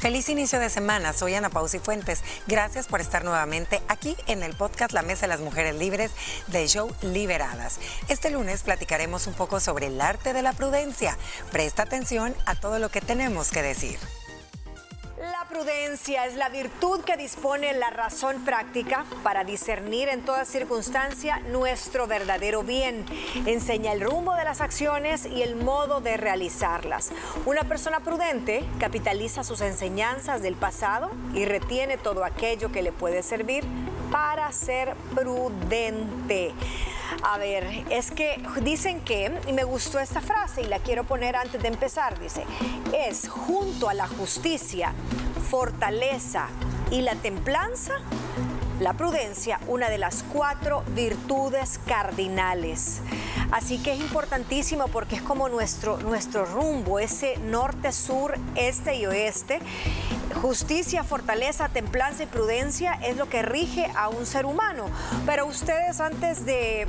Feliz 0.00 0.30
inicio 0.30 0.58
de 0.58 0.70
semana, 0.70 1.12
soy 1.12 1.34
Ana 1.34 1.50
Pausi 1.50 1.78
Fuentes. 1.78 2.22
Gracias 2.46 2.86
por 2.86 3.02
estar 3.02 3.22
nuevamente 3.22 3.82
aquí 3.86 4.16
en 4.28 4.42
el 4.42 4.54
podcast 4.54 4.92
La 4.94 5.02
Mesa 5.02 5.22
de 5.22 5.28
las 5.28 5.40
Mujeres 5.40 5.74
Libres 5.74 6.10
del 6.46 6.70
show 6.70 6.90
Liberadas. 7.02 7.78
Este 8.08 8.30
lunes 8.30 8.62
platicaremos 8.62 9.26
un 9.26 9.34
poco 9.34 9.60
sobre 9.60 9.88
el 9.88 10.00
arte 10.00 10.32
de 10.32 10.40
la 10.40 10.54
prudencia. 10.54 11.18
Presta 11.52 11.82
atención 11.82 12.34
a 12.46 12.54
todo 12.54 12.78
lo 12.78 12.88
que 12.88 13.02
tenemos 13.02 13.50
que 13.50 13.60
decir. 13.60 13.98
Prudencia 15.50 16.26
es 16.26 16.36
la 16.36 16.48
virtud 16.48 17.00
que 17.00 17.16
dispone 17.16 17.72
la 17.72 17.90
razón 17.90 18.44
práctica 18.44 19.04
para 19.24 19.42
discernir 19.42 20.08
en 20.08 20.24
toda 20.24 20.44
circunstancia 20.44 21.40
nuestro 21.50 22.06
verdadero 22.06 22.62
bien. 22.62 23.04
Enseña 23.46 23.92
el 23.92 24.00
rumbo 24.00 24.34
de 24.36 24.44
las 24.44 24.60
acciones 24.60 25.26
y 25.26 25.42
el 25.42 25.56
modo 25.56 26.00
de 26.00 26.16
realizarlas. 26.16 27.10
Una 27.46 27.64
persona 27.64 27.98
prudente 27.98 28.64
capitaliza 28.78 29.42
sus 29.42 29.60
enseñanzas 29.60 30.40
del 30.40 30.54
pasado 30.54 31.10
y 31.34 31.44
retiene 31.44 31.98
todo 31.98 32.24
aquello 32.24 32.70
que 32.70 32.82
le 32.82 32.92
puede 32.92 33.24
servir 33.24 33.64
para 34.12 34.52
ser 34.52 34.94
prudente. 35.16 36.54
A 37.24 37.38
ver, 37.38 37.66
es 37.90 38.12
que 38.12 38.40
dicen 38.62 39.00
que, 39.00 39.32
y 39.48 39.52
me 39.52 39.64
gustó 39.64 39.98
esta 39.98 40.20
frase 40.20 40.62
y 40.62 40.66
la 40.66 40.78
quiero 40.78 41.02
poner 41.04 41.34
antes 41.34 41.60
de 41.60 41.66
empezar, 41.66 42.18
dice, 42.20 42.44
es 42.96 43.28
junto 43.28 43.88
a 43.88 43.94
la 43.94 44.06
justicia, 44.06 44.94
fortaleza 45.50 46.46
y 46.92 47.02
la 47.02 47.16
templanza, 47.16 47.94
la 48.78 48.92
prudencia, 48.92 49.58
una 49.66 49.90
de 49.90 49.98
las 49.98 50.22
cuatro 50.32 50.84
virtudes 50.94 51.80
cardinales. 51.86 53.00
Así 53.50 53.78
que 53.78 53.94
es 53.94 54.00
importantísimo 54.00 54.86
porque 54.86 55.16
es 55.16 55.22
como 55.22 55.48
nuestro, 55.48 55.98
nuestro 55.98 56.44
rumbo, 56.44 57.00
ese 57.00 57.36
norte, 57.38 57.90
sur, 57.90 58.38
este 58.54 58.94
y 58.94 59.06
oeste. 59.06 59.58
Justicia, 60.40 61.02
fortaleza, 61.02 61.68
templanza 61.68 62.22
y 62.22 62.26
prudencia 62.26 62.92
es 62.94 63.16
lo 63.16 63.28
que 63.28 63.42
rige 63.42 63.90
a 63.96 64.08
un 64.08 64.26
ser 64.26 64.46
humano. 64.46 64.84
Pero 65.26 65.46
ustedes 65.46 66.00
antes 66.00 66.44
de, 66.46 66.86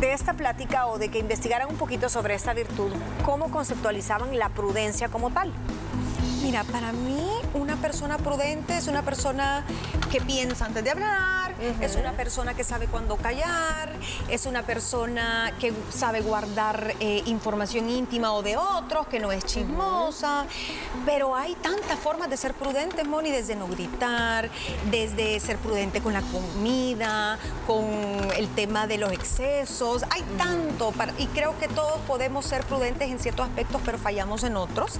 de 0.00 0.12
esta 0.14 0.32
plática 0.32 0.86
o 0.86 0.96
de 0.98 1.10
que 1.10 1.18
investigaran 1.18 1.68
un 1.68 1.76
poquito 1.76 2.08
sobre 2.08 2.34
esta 2.34 2.54
virtud, 2.54 2.90
¿cómo 3.22 3.50
conceptualizaban 3.50 4.38
la 4.38 4.48
prudencia 4.48 5.10
como 5.10 5.30
tal? 5.30 5.52
Mira, 6.42 6.62
para 6.64 6.92
mí 6.92 7.26
una 7.54 7.76
persona 7.76 8.16
prudente 8.16 8.76
es 8.76 8.86
una 8.86 9.02
persona 9.02 9.64
que 10.10 10.20
piensa 10.20 10.66
antes 10.66 10.84
de 10.84 10.90
hablar, 10.90 11.47
es 11.80 11.96
una 11.96 12.12
persona 12.12 12.54
que 12.54 12.64
sabe 12.64 12.86
cuándo 12.86 13.16
callar, 13.16 13.90
es 14.28 14.46
una 14.46 14.62
persona 14.62 15.52
que 15.58 15.72
sabe 15.90 16.20
guardar 16.20 16.94
eh, 17.00 17.22
información 17.26 17.90
íntima 17.90 18.32
o 18.32 18.42
de 18.42 18.56
otros, 18.56 19.06
que 19.08 19.18
no 19.18 19.32
es 19.32 19.44
chismosa. 19.44 20.46
Pero 21.04 21.34
hay 21.34 21.54
tantas 21.56 21.98
formas 21.98 22.30
de 22.30 22.36
ser 22.36 22.54
prudente, 22.54 23.04
Moni, 23.04 23.30
desde 23.30 23.56
no 23.56 23.66
gritar, 23.66 24.50
desde 24.90 25.40
ser 25.40 25.56
prudente 25.58 26.00
con 26.00 26.12
la 26.12 26.22
comida, 26.22 27.38
con 27.66 27.86
el 28.36 28.48
tema 28.54 28.86
de 28.86 28.98
los 28.98 29.12
excesos. 29.12 30.04
Hay 30.10 30.22
tanto, 30.36 30.92
para, 30.92 31.12
y 31.18 31.26
creo 31.26 31.58
que 31.58 31.68
todos 31.68 31.98
podemos 32.06 32.44
ser 32.44 32.64
prudentes 32.64 33.10
en 33.10 33.18
ciertos 33.18 33.46
aspectos, 33.46 33.80
pero 33.84 33.98
fallamos 33.98 34.44
en 34.44 34.56
otros. 34.56 34.98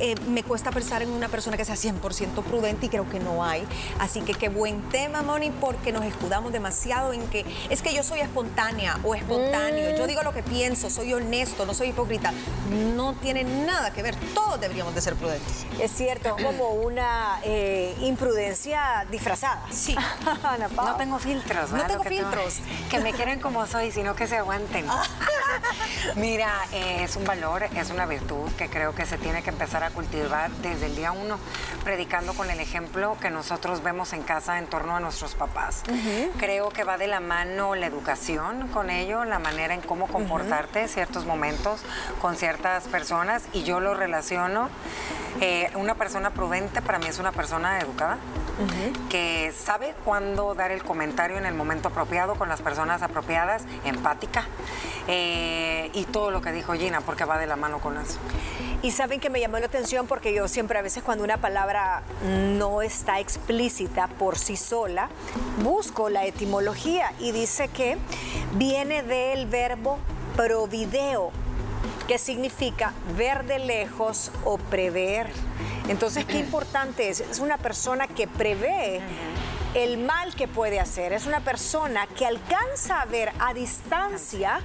Eh, 0.00 0.14
me 0.28 0.42
cuesta 0.42 0.70
pensar 0.70 1.02
en 1.02 1.10
una 1.10 1.28
persona 1.28 1.56
que 1.56 1.64
sea 1.64 1.76
100% 1.76 2.42
prudente 2.42 2.86
y 2.86 2.88
creo 2.88 3.08
que 3.08 3.20
no 3.20 3.44
hay. 3.44 3.64
Así 3.98 4.22
que 4.22 4.34
qué 4.34 4.48
buen 4.48 4.82
tema, 4.90 5.22
Moni, 5.22 5.50
porque 5.50 5.92
nos 5.92 5.99
escudamos 6.02 6.52
demasiado 6.52 7.12
en 7.12 7.26
que 7.28 7.44
es 7.68 7.82
que 7.82 7.94
yo 7.94 8.02
soy 8.02 8.20
espontánea 8.20 8.98
o 9.04 9.14
espontáneo, 9.14 9.96
yo 9.96 10.06
digo 10.06 10.22
lo 10.22 10.32
que 10.32 10.42
pienso, 10.42 10.90
soy 10.90 11.12
honesto, 11.14 11.66
no 11.66 11.74
soy 11.74 11.88
hipócrita. 11.88 12.32
No 12.70 13.14
tiene 13.14 13.44
nada 13.44 13.92
que 13.92 14.02
ver, 14.02 14.14
todos 14.34 14.60
deberíamos 14.60 14.94
de 14.94 15.00
ser 15.00 15.14
prudentes. 15.16 15.66
Es 15.80 15.90
cierto, 15.90 16.36
como 16.42 16.70
una 16.74 17.40
eh, 17.42 17.94
imprudencia 18.00 19.06
disfrazada. 19.10 19.64
Sí. 19.70 19.96
No 20.76 20.96
tengo 20.96 21.18
filtros, 21.18 21.70
No 21.70 21.76
¿verdad? 21.76 21.88
tengo 21.88 22.04
Lo 22.04 22.10
que 22.10 22.16
filtros. 22.16 22.58
Que 22.90 22.98
me 23.00 23.12
quieren 23.12 23.40
como 23.40 23.66
soy, 23.66 23.90
sino 23.90 24.14
que 24.14 24.26
se 24.26 24.36
aguanten. 24.36 24.86
Mira, 26.16 26.52
eh, 26.72 27.04
es 27.04 27.16
un 27.16 27.24
valor, 27.24 27.64
es 27.76 27.90
una 27.90 28.06
virtud 28.06 28.50
que 28.56 28.68
creo 28.68 28.94
que 28.94 29.06
se 29.06 29.18
tiene 29.18 29.42
que 29.42 29.50
empezar 29.50 29.84
a 29.84 29.90
cultivar 29.90 30.50
desde 30.62 30.86
el 30.86 30.96
día 30.96 31.12
uno, 31.12 31.38
predicando 31.84 32.34
con 32.34 32.50
el 32.50 32.60
ejemplo 32.60 33.16
que 33.20 33.30
nosotros 33.30 33.82
vemos 33.82 34.12
en 34.12 34.22
casa 34.22 34.58
en 34.58 34.66
torno 34.66 34.96
a 34.96 35.00
nuestros 35.00 35.34
papás. 35.34 35.82
Creo 36.38 36.70
que 36.70 36.84
va 36.84 36.98
de 36.98 37.06
la 37.06 37.20
mano 37.20 37.74
la 37.74 37.86
educación 37.86 38.68
con 38.68 38.90
ello, 38.90 39.24
la 39.24 39.38
manera 39.38 39.74
en 39.74 39.80
cómo 39.80 40.06
comportarte 40.06 40.88
ciertos 40.88 41.26
momentos 41.26 41.80
con 42.20 42.36
ciertas 42.36 42.84
personas 42.88 43.44
y 43.52 43.62
yo 43.62 43.80
lo 43.80 43.94
relaciono. 43.94 44.68
eh, 45.40 45.70
una 45.74 45.94
persona 45.94 46.30
prudente 46.30 46.82
para 46.82 46.98
mí 46.98 47.06
es 47.06 47.18
una 47.18 47.32
persona 47.32 47.78
educada 47.78 48.18
que 49.08 49.52
sabe 49.52 49.94
cuándo 50.04 50.54
dar 50.54 50.70
el 50.70 50.82
comentario 50.82 51.36
en 51.38 51.46
el 51.46 51.54
momento 51.54 51.88
apropiado 51.88 52.34
con 52.34 52.48
las 52.48 52.60
personas 52.60 53.02
apropiadas, 53.02 53.64
empática 53.84 54.44
eh, 55.08 55.90
y 55.92 56.04
todo 56.04 56.30
lo 56.30 56.40
que 56.40 56.52
dijo 56.52 56.74
Gina 56.74 57.00
porque 57.00 57.24
va 57.24 57.38
de 57.38 57.46
la 57.46 57.56
mano 57.56 57.78
con 57.80 57.96
eso. 57.98 58.18
Y 58.82 58.92
saben 58.92 59.20
que 59.20 59.28
me 59.28 59.40
llamó 59.40 59.58
la 59.58 59.66
atención 59.66 60.06
porque 60.06 60.32
yo 60.32 60.48
siempre 60.48 60.78
a 60.78 60.82
veces 60.82 61.02
cuando 61.02 61.22
una 61.22 61.36
palabra 61.36 62.02
no 62.24 62.80
está 62.80 63.20
explícita 63.20 64.08
por 64.08 64.38
sí 64.38 64.56
sola, 64.56 65.10
busco 65.62 66.08
la 66.08 66.24
etimología 66.24 67.12
y 67.18 67.32
dice 67.32 67.68
que 67.68 67.98
viene 68.54 69.02
del 69.02 69.46
verbo 69.46 69.98
provideo, 70.34 71.30
que 72.10 72.18
significa 72.18 72.92
ver 73.16 73.44
de 73.46 73.60
lejos 73.60 74.32
o 74.44 74.58
prever. 74.58 75.30
Entonces, 75.88 76.24
qué 76.24 76.40
importante 76.40 77.08
es. 77.08 77.20
Es 77.20 77.38
una 77.38 77.56
persona 77.56 78.08
que 78.08 78.26
prevé 78.26 79.00
el 79.74 79.96
mal 79.98 80.34
que 80.34 80.48
puede 80.48 80.80
hacer. 80.80 81.12
Es 81.12 81.26
una 81.26 81.38
persona 81.38 82.08
que 82.08 82.26
alcanza 82.26 83.00
a 83.00 83.04
ver 83.04 83.30
a 83.38 83.54
distancia 83.54 84.60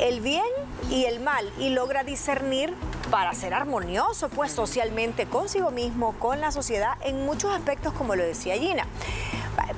el 0.00 0.20
bien 0.20 0.48
y 0.90 1.04
el 1.04 1.20
mal 1.20 1.48
y 1.60 1.70
logra 1.70 2.02
discernir 2.02 2.74
para 3.08 3.34
ser 3.34 3.54
armonioso, 3.54 4.28
pues 4.28 4.50
socialmente 4.50 5.26
consigo 5.26 5.70
mismo, 5.70 6.14
con 6.18 6.40
la 6.40 6.50
sociedad, 6.50 6.94
en 7.02 7.24
muchos 7.24 7.54
aspectos, 7.54 7.92
como 7.92 8.16
lo 8.16 8.24
decía 8.24 8.56
Gina. 8.56 8.84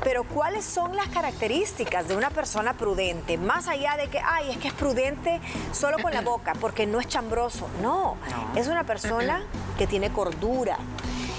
Pero 0.02 0.24
¿cuáles 0.24 0.64
son 0.64 0.96
las 0.96 1.08
características 1.08 2.08
de 2.08 2.16
una 2.16 2.30
persona 2.30 2.74
prudente? 2.74 3.36
Más 3.36 3.68
allá 3.68 3.96
de 3.96 4.08
que, 4.08 4.18
ay, 4.18 4.50
es 4.50 4.58
que 4.58 4.68
es 4.68 4.74
prudente 4.74 5.40
solo 5.72 5.98
con 6.02 6.12
la 6.14 6.22
boca, 6.22 6.54
porque 6.58 6.86
no 6.86 7.00
es 7.00 7.06
chambroso. 7.06 7.68
No, 7.82 8.16
es 8.56 8.68
una 8.68 8.84
persona 8.84 9.42
que 9.76 9.86
tiene 9.86 10.10
cordura, 10.10 10.78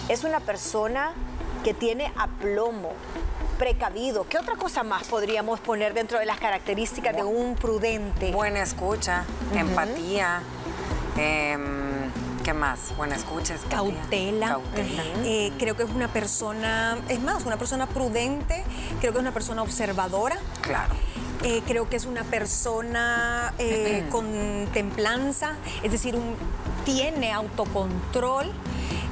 es 0.09 0.23
una 0.23 0.39
persona 0.39 1.13
que 1.63 1.73
tiene 1.73 2.11
aplomo, 2.17 2.93
precavido. 3.57 4.27
¿Qué 4.27 4.37
otra 4.37 4.55
cosa 4.55 4.83
más 4.83 5.07
podríamos 5.07 5.59
poner 5.59 5.93
dentro 5.93 6.19
de 6.19 6.25
las 6.25 6.39
características 6.39 7.15
de 7.15 7.23
un 7.23 7.55
prudente? 7.55 8.31
Buena 8.31 8.61
escucha, 8.61 9.25
empatía. 9.55 10.41
em, 11.17 11.90
¿Qué 12.43 12.53
más? 12.53 12.95
Buena 12.97 13.15
escucha, 13.15 13.53
empatía, 13.53 13.77
cautela. 13.77 14.47
cautela. 14.47 15.03
Eh, 15.23 15.51
creo 15.59 15.75
que 15.75 15.83
es 15.83 15.89
una 15.89 16.07
persona, 16.07 16.97
es 17.07 17.19
más, 17.21 17.45
una 17.45 17.57
persona 17.57 17.85
prudente, 17.87 18.63
creo 18.99 19.11
que 19.11 19.17
es 19.19 19.21
una 19.21 19.33
persona 19.33 19.61
observadora. 19.61 20.37
Claro. 20.61 20.93
Eh, 21.43 21.61
creo 21.67 21.89
que 21.89 21.95
es 21.97 22.05
una 22.05 22.23
persona 22.23 23.53
eh, 23.57 24.05
con 24.11 24.67
templanza, 24.73 25.53
es 25.83 25.91
decir, 25.91 26.15
un- 26.15 26.35
tiene 26.85 27.31
autocontrol, 27.31 28.51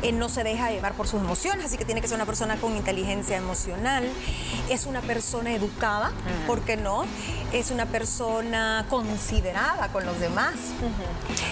eh, 0.02 0.12
no 0.12 0.30
se 0.30 0.44
deja 0.44 0.72
llevar 0.72 0.94
por 0.94 1.08
sus 1.08 1.22
emociones, 1.22 1.66
así 1.66 1.78
que 1.78 1.86
tiene 1.86 2.02
que 2.02 2.08
ser 2.08 2.16
una 2.16 2.26
persona 2.26 2.58
con 2.58 2.76
inteligencia 2.76 3.38
emocional, 3.38 4.08
es 4.70 4.86
una 4.86 5.02
persona 5.02 5.54
educada, 5.54 6.12
¿por 6.48 6.62
qué 6.62 6.78
no? 6.78 7.04
Es 7.52 7.72
una 7.72 7.86
persona 7.86 8.86
considerada 8.90 9.90
con 9.90 10.06
los 10.06 10.20
demás. 10.20 10.54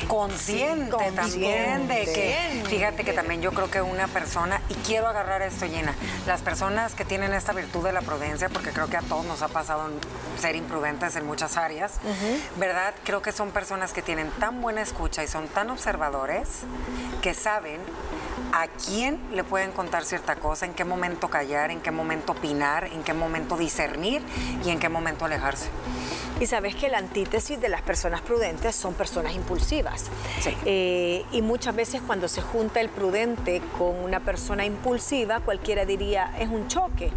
Consciente, 0.07 1.11
también 1.15 1.87
de 1.87 2.05
que, 2.05 2.63
fíjate 2.67 3.03
que 3.03 3.13
también 3.13 3.41
yo 3.41 3.51
creo 3.51 3.69
que 3.69 3.81
una 3.81 4.07
persona, 4.07 4.61
y 4.69 4.73
quiero 4.75 5.07
agarrar 5.07 5.41
esto 5.41 5.65
llena, 5.65 5.93
las 6.25 6.41
personas 6.41 6.93
que 6.93 7.03
tienen 7.03 7.33
esta 7.33 7.51
virtud 7.53 7.83
de 7.83 7.91
la 7.91 8.01
prudencia, 8.01 8.50
porque 8.50 8.69
creo 8.71 8.88
que 8.88 8.97
a 8.97 9.01
todos 9.01 9.25
nos 9.25 9.41
ha 9.41 9.47
pasado 9.47 9.89
ser 10.39 10.55
imprudentes 10.55 11.15
en 11.15 11.25
muchas 11.25 11.57
áreas, 11.57 11.93
¿verdad? 12.57 12.93
Creo 13.03 13.21
que 13.21 13.31
son 13.31 13.51
personas 13.51 13.93
que 13.93 14.01
tienen 14.01 14.29
tan 14.39 14.61
buena 14.61 14.81
escucha 14.81 15.23
y 15.23 15.27
son 15.27 15.47
tan 15.47 15.69
observadores 15.69 16.47
que 17.21 17.33
saben 17.33 17.81
a 18.62 18.68
quién 18.68 19.19
le 19.33 19.44
pueden 19.44 19.71
contar 19.71 20.04
cierta 20.04 20.36
cosa, 20.36 20.65
en 20.65 20.74
qué 20.74 20.83
momento 20.83 21.30
callar, 21.30 21.71
en 21.71 21.81
qué 21.81 21.92
momento 21.92 22.31
opinar, 22.31 22.86
en 22.86 23.04
qué 23.04 23.13
momento 23.13 23.57
discernir 23.57 24.21
y 24.65 24.69
en 24.69 24.80
qué 24.80 24.89
momento 24.89 25.25
alejarse. 25.25 25.69
Y 26.39 26.45
sabes 26.45 26.75
que 26.75 26.88
la 26.88 27.00
antítesis 27.00 27.59
de 27.59 27.68
las 27.68 27.81
personas 27.81 28.21
prudentes 28.21 28.75
son 28.75 28.94
personas 28.94 29.33
impulsivas. 29.36 30.06
Sí. 30.39 30.56
Eh, 30.65 31.25
y 31.31 31.42
muchas 31.42 31.75
veces 31.75 32.01
cuando 32.06 32.27
se 32.27 32.42
junta 32.42 32.80
el 32.80 32.89
prudente 32.89 33.62
con 33.77 33.95
una 34.04 34.19
persona 34.19 34.63
impulsiva, 34.63 35.39
cualquiera 35.39 35.86
diría 35.86 36.31
es 36.39 36.50
un 36.50 36.68
choque. 36.68 37.12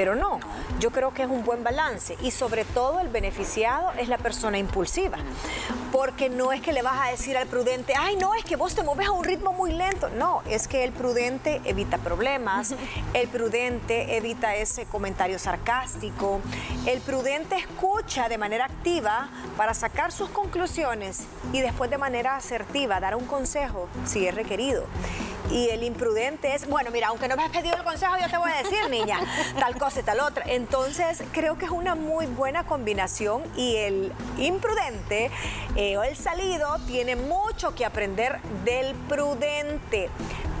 Pero 0.00 0.14
no, 0.14 0.40
yo 0.78 0.92
creo 0.92 1.12
que 1.12 1.24
es 1.24 1.28
un 1.28 1.44
buen 1.44 1.62
balance 1.62 2.16
y 2.22 2.30
sobre 2.30 2.64
todo 2.64 3.00
el 3.00 3.08
beneficiado 3.08 3.92
es 3.98 4.08
la 4.08 4.16
persona 4.16 4.56
impulsiva, 4.56 5.18
porque 5.92 6.30
no 6.30 6.52
es 6.52 6.62
que 6.62 6.72
le 6.72 6.80
vas 6.80 7.06
a 7.06 7.10
decir 7.10 7.36
al 7.36 7.46
prudente, 7.46 7.92
ay 7.98 8.16
no, 8.16 8.34
es 8.34 8.42
que 8.42 8.56
vos 8.56 8.74
te 8.74 8.82
mueves 8.82 9.08
a 9.08 9.10
un 9.10 9.22
ritmo 9.22 9.52
muy 9.52 9.72
lento, 9.72 10.08
no, 10.08 10.40
es 10.48 10.68
que 10.68 10.84
el 10.84 10.92
prudente 10.92 11.60
evita 11.66 11.98
problemas, 11.98 12.74
el 13.12 13.28
prudente 13.28 14.16
evita 14.16 14.56
ese 14.56 14.86
comentario 14.86 15.38
sarcástico, 15.38 16.40
el 16.86 17.02
prudente 17.02 17.56
escucha 17.56 18.30
de 18.30 18.38
manera 18.38 18.64
activa 18.64 19.28
para 19.58 19.74
sacar 19.74 20.12
sus 20.12 20.30
conclusiones 20.30 21.24
y 21.52 21.60
después 21.60 21.90
de 21.90 21.98
manera 21.98 22.36
asertiva 22.36 23.00
dar 23.00 23.16
un 23.16 23.26
consejo 23.26 23.86
si 24.06 24.26
es 24.26 24.34
requerido. 24.34 24.86
Y 25.50 25.68
el 25.68 25.82
imprudente 25.82 26.54
es, 26.54 26.68
bueno, 26.68 26.90
mira, 26.90 27.08
aunque 27.08 27.28
no 27.28 27.36
me 27.36 27.44
has 27.44 27.50
pedido 27.50 27.76
el 27.76 27.82
consejo, 27.82 28.14
yo 28.20 28.28
te 28.28 28.38
voy 28.38 28.50
a 28.50 28.62
decir, 28.62 28.88
niña, 28.90 29.18
tal 29.58 29.76
cosa 29.78 30.00
y 30.00 30.02
tal 30.02 30.20
otra. 30.20 30.44
Entonces, 30.46 31.22
creo 31.32 31.58
que 31.58 31.64
es 31.64 31.70
una 31.70 31.94
muy 31.94 32.26
buena 32.26 32.64
combinación 32.64 33.42
y 33.56 33.76
el 33.76 34.12
imprudente 34.38 35.30
eh, 35.76 35.96
o 35.96 36.04
el 36.04 36.16
salido 36.16 36.78
tiene 36.86 37.16
mucho 37.16 37.74
que 37.74 37.84
aprender 37.84 38.40
del 38.64 38.94
prudente. 39.08 40.08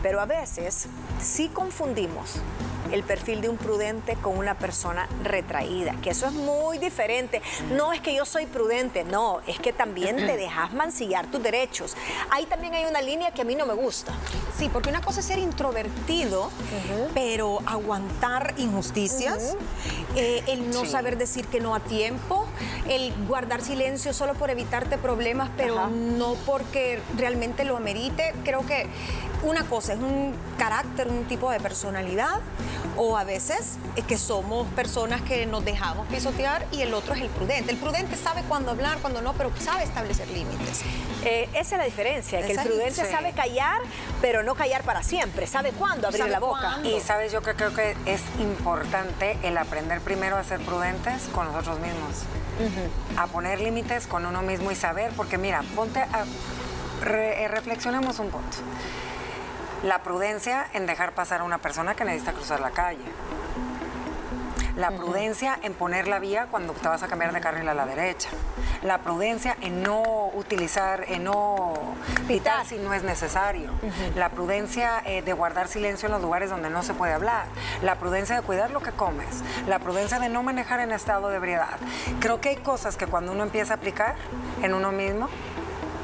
Pero 0.02 0.20
a 0.20 0.26
veces 0.26 0.88
sí 1.20 1.48
confundimos 1.48 2.40
el 2.92 3.02
perfil 3.02 3.40
de 3.40 3.48
un 3.48 3.56
prudente 3.56 4.16
con 4.16 4.36
una 4.36 4.58
persona 4.58 5.08
retraída, 5.22 5.94
que 6.02 6.10
eso 6.10 6.26
es 6.26 6.32
muy 6.32 6.78
diferente. 6.78 7.42
No 7.72 7.92
es 7.92 8.00
que 8.00 8.14
yo 8.14 8.24
soy 8.24 8.46
prudente, 8.46 9.04
no, 9.04 9.40
es 9.46 9.58
que 9.58 9.72
también 9.72 10.16
te 10.16 10.36
dejas 10.36 10.72
mancillar 10.72 11.30
tus 11.30 11.42
derechos. 11.42 11.96
Ahí 12.30 12.46
también 12.46 12.74
hay 12.74 12.84
una 12.84 13.02
línea 13.02 13.30
que 13.32 13.42
a 13.42 13.44
mí 13.44 13.54
no 13.54 13.66
me 13.66 13.74
gusta. 13.74 14.12
Sí, 14.56 14.68
porque 14.72 14.90
una 14.90 15.00
cosa 15.00 15.20
es 15.20 15.26
ser 15.26 15.38
introvertido, 15.38 16.50
pero 17.14 17.60
aguantar 17.66 18.54
injusticias, 18.56 19.56
eh, 20.16 20.42
el 20.48 20.70
no 20.70 20.84
saber 20.84 21.16
decir 21.16 21.46
que 21.46 21.60
no 21.60 21.74
a 21.74 21.80
tiempo, 21.80 22.46
el 22.88 23.12
guardar 23.26 23.62
silencio 23.62 24.12
solo 24.12 24.34
por 24.34 24.50
evitarte 24.50 24.98
problemas, 24.98 25.50
pero 25.56 25.88
no 25.88 26.34
porque 26.46 27.00
realmente 27.16 27.64
lo 27.64 27.76
amerite. 27.76 28.34
Creo 28.44 28.66
que 28.66 28.88
una 29.42 29.64
cosa 29.64 29.94
es 29.94 30.00
un 30.00 30.34
carácter, 30.58 31.08
un 31.08 31.24
tipo 31.24 31.50
de 31.50 31.60
personalidad, 31.60 32.40
o 32.96 33.16
a 33.16 33.24
veces 33.24 33.76
es 33.96 34.04
que 34.04 34.18
somos 34.18 34.66
personas 34.68 35.22
que 35.22 35.46
nos 35.46 35.64
dejamos 35.64 36.06
pisotear 36.08 36.66
y 36.72 36.82
el 36.82 36.92
otro 36.92 37.14
es 37.14 37.22
el 37.22 37.28
prudente. 37.28 37.72
El 37.72 37.78
prudente 37.78 38.16
sabe 38.16 38.42
cuándo 38.42 38.72
hablar, 38.72 38.98
cuándo 38.98 39.22
no, 39.22 39.32
pero 39.34 39.50
sabe 39.58 39.84
establecer 39.84 40.28
límites. 40.28 40.82
Eh, 41.24 41.48
esa 41.54 41.76
es 41.76 41.78
la 41.78 41.84
diferencia, 41.84 42.44
que 42.44 42.52
el 42.52 42.58
prudente 42.58 43.04
sabe 43.10 43.32
callar, 43.32 43.80
pero 44.20 44.42
no 44.42 44.54
callar 44.54 44.82
para 44.82 45.02
siempre, 45.02 45.46
sabe 45.46 45.72
cuándo 45.72 46.08
abrir 46.08 46.28
la 46.28 46.40
boca. 46.40 46.78
Y 46.84 47.00
sabes, 47.00 47.32
yo 47.32 47.42
creo 47.42 47.74
que 47.74 47.96
es 48.06 48.20
importante 48.38 49.38
el 49.42 49.56
aprender 49.56 50.00
primero 50.00 50.36
a 50.36 50.44
ser 50.44 50.60
prudentes 50.60 51.28
con 51.32 51.46
nosotros 51.46 51.78
mismos, 51.80 52.24
a 53.16 53.26
poner 53.28 53.60
límites 53.60 54.06
con 54.06 54.26
uno 54.26 54.42
mismo 54.42 54.70
y 54.70 54.74
saber, 54.74 55.12
porque 55.16 55.38
mira, 55.38 55.62
ponte 55.74 56.00
a, 56.00 56.24
reflexionemos 57.00 58.18
un 58.18 58.30
punto 58.30 58.58
la 59.82 60.02
prudencia 60.02 60.66
en 60.74 60.86
dejar 60.86 61.12
pasar 61.12 61.40
a 61.40 61.44
una 61.44 61.58
persona 61.58 61.94
que 61.94 62.04
necesita 62.04 62.32
cruzar 62.32 62.60
la 62.60 62.70
calle. 62.70 63.04
La 64.76 64.92
prudencia 64.92 65.58
en 65.62 65.74
poner 65.74 66.06
la 66.06 66.18
vía 66.20 66.46
cuando 66.50 66.72
te 66.72 66.88
vas 66.88 67.02
a 67.02 67.08
cambiar 67.08 67.32
de 67.32 67.40
carril 67.40 67.68
a 67.68 67.74
la 67.74 67.86
derecha. 67.86 68.30
La 68.82 68.98
prudencia 68.98 69.56
en 69.60 69.82
no 69.82 70.30
utilizar, 70.34 71.04
en 71.08 71.24
no 71.24 71.94
pitar 72.26 72.64
si 72.64 72.78
no 72.78 72.94
es 72.94 73.02
necesario. 73.02 73.70
La 74.16 74.30
prudencia 74.30 75.02
eh, 75.04 75.22
de 75.22 75.32
guardar 75.32 75.68
silencio 75.68 76.06
en 76.06 76.12
los 76.12 76.22
lugares 76.22 76.48
donde 76.50 76.70
no 76.70 76.82
se 76.82 76.94
puede 76.94 77.12
hablar. 77.12 77.46
La 77.82 77.96
prudencia 77.96 78.36
de 78.36 78.42
cuidar 78.42 78.70
lo 78.70 78.80
que 78.80 78.92
comes. 78.92 79.42
La 79.66 79.80
prudencia 79.80 80.18
de 80.18 80.28
no 80.28 80.42
manejar 80.42 80.80
en 80.80 80.92
estado 80.92 81.28
de 81.28 81.36
ebriedad. 81.36 81.78
Creo 82.20 82.40
que 82.40 82.50
hay 82.50 82.56
cosas 82.56 82.96
que 82.96 83.06
cuando 83.06 83.32
uno 83.32 83.42
empieza 83.42 83.74
a 83.74 83.76
aplicar 83.76 84.14
en 84.62 84.72
uno 84.72 84.92
mismo, 84.92 85.28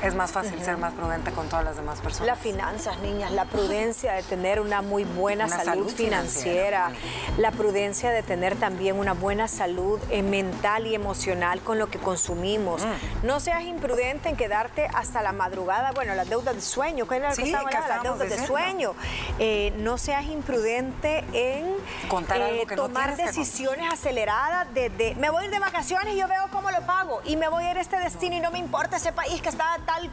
es 0.02 0.14
más 0.14 0.30
fácil 0.30 0.62
ser 0.62 0.76
más 0.76 0.92
prudente 0.92 1.32
con 1.32 1.48
todas 1.48 1.64
las 1.64 1.76
demás 1.76 2.00
personas. 2.00 2.26
Las 2.26 2.38
finanzas, 2.38 2.98
niñas, 2.98 3.30
la 3.32 3.44
prudencia 3.44 4.12
de 4.12 4.22
tener 4.22 4.60
una 4.60 4.82
muy 4.82 5.04
buena 5.04 5.48
salud, 5.48 5.90
financiera, 5.90 6.90
la 7.38 7.50
prudencia 7.50 8.10
de 8.10 8.22
tener 8.22 8.56
también 8.56 8.98
una 8.98 9.14
buena 9.14 9.48
salud 9.48 10.00
eh, 10.10 10.22
mental 10.22 10.86
y 10.86 10.94
emocional 10.94 11.60
con 11.60 11.78
lo 11.78 11.88
que 11.88 11.98
consumimos. 11.98 12.82
Mm. 12.84 13.26
No 13.26 13.40
seas 13.40 13.62
imprudente 13.64 14.28
en 14.28 14.36
quedarte 14.36 14.88
hasta 14.94 15.22
la 15.22 15.32
madrugada, 15.32 15.92
bueno, 15.92 16.14
las 16.14 16.28
deudas 16.28 16.54
de 16.54 16.60
sueño, 16.60 17.06
¿qué 17.06 17.16
era 17.16 17.30
lo 17.30 17.36
que 17.36 17.50
Las 17.50 18.02
deudas 18.02 18.28
de 18.28 18.46
sueño. 18.46 18.94
Eh, 19.38 19.72
no 19.78 19.98
seas 19.98 20.24
imprudente 20.26 21.24
en 21.32 21.66
eh, 21.66 22.66
tomar 22.74 23.16
decisiones 23.16 23.92
aceleradas 23.92 24.72
de, 24.74 25.14
me 25.18 25.30
voy 25.30 25.44
a 25.44 25.46
ir 25.46 25.50
de 25.50 25.58
vacaciones 25.58 26.14
y 26.14 26.18
yo 26.18 26.28
veo 26.28 26.48
cómo 26.50 26.70
lo 26.70 26.80
pago 26.82 27.20
y 27.24 27.36
me 27.36 27.48
voy 27.48 27.64
a 27.64 27.70
ir 27.72 27.78
a 27.78 27.80
este 27.80 27.98
destino 27.98 28.36
y 28.36 28.40
no 28.40 28.50
me 28.50 28.58
importa 28.58 28.96
ese 28.96 29.12
país 29.12 29.40
que 29.40 29.48
está 29.48 29.78
tal 29.86 30.10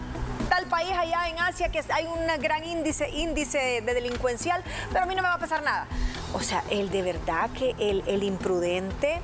tal 0.49 0.65
país 0.65 0.91
allá 0.91 1.29
en 1.29 1.39
Asia 1.39 1.69
que 1.69 1.83
hay 1.89 2.05
un 2.05 2.27
gran 2.41 2.63
índice, 2.63 3.09
índice 3.09 3.81
de 3.81 3.93
delincuencial, 3.93 4.63
pero 4.91 5.03
a 5.03 5.07
mí 5.07 5.15
no 5.15 5.23
me 5.23 5.27
va 5.27 5.35
a 5.35 5.39
pasar 5.39 5.63
nada. 5.63 5.87
O 6.33 6.41
sea, 6.41 6.63
el 6.69 6.89
de 6.91 7.01
verdad 7.01 7.49
que 7.57 7.75
el, 7.79 8.03
el 8.07 8.23
imprudente 8.23 9.21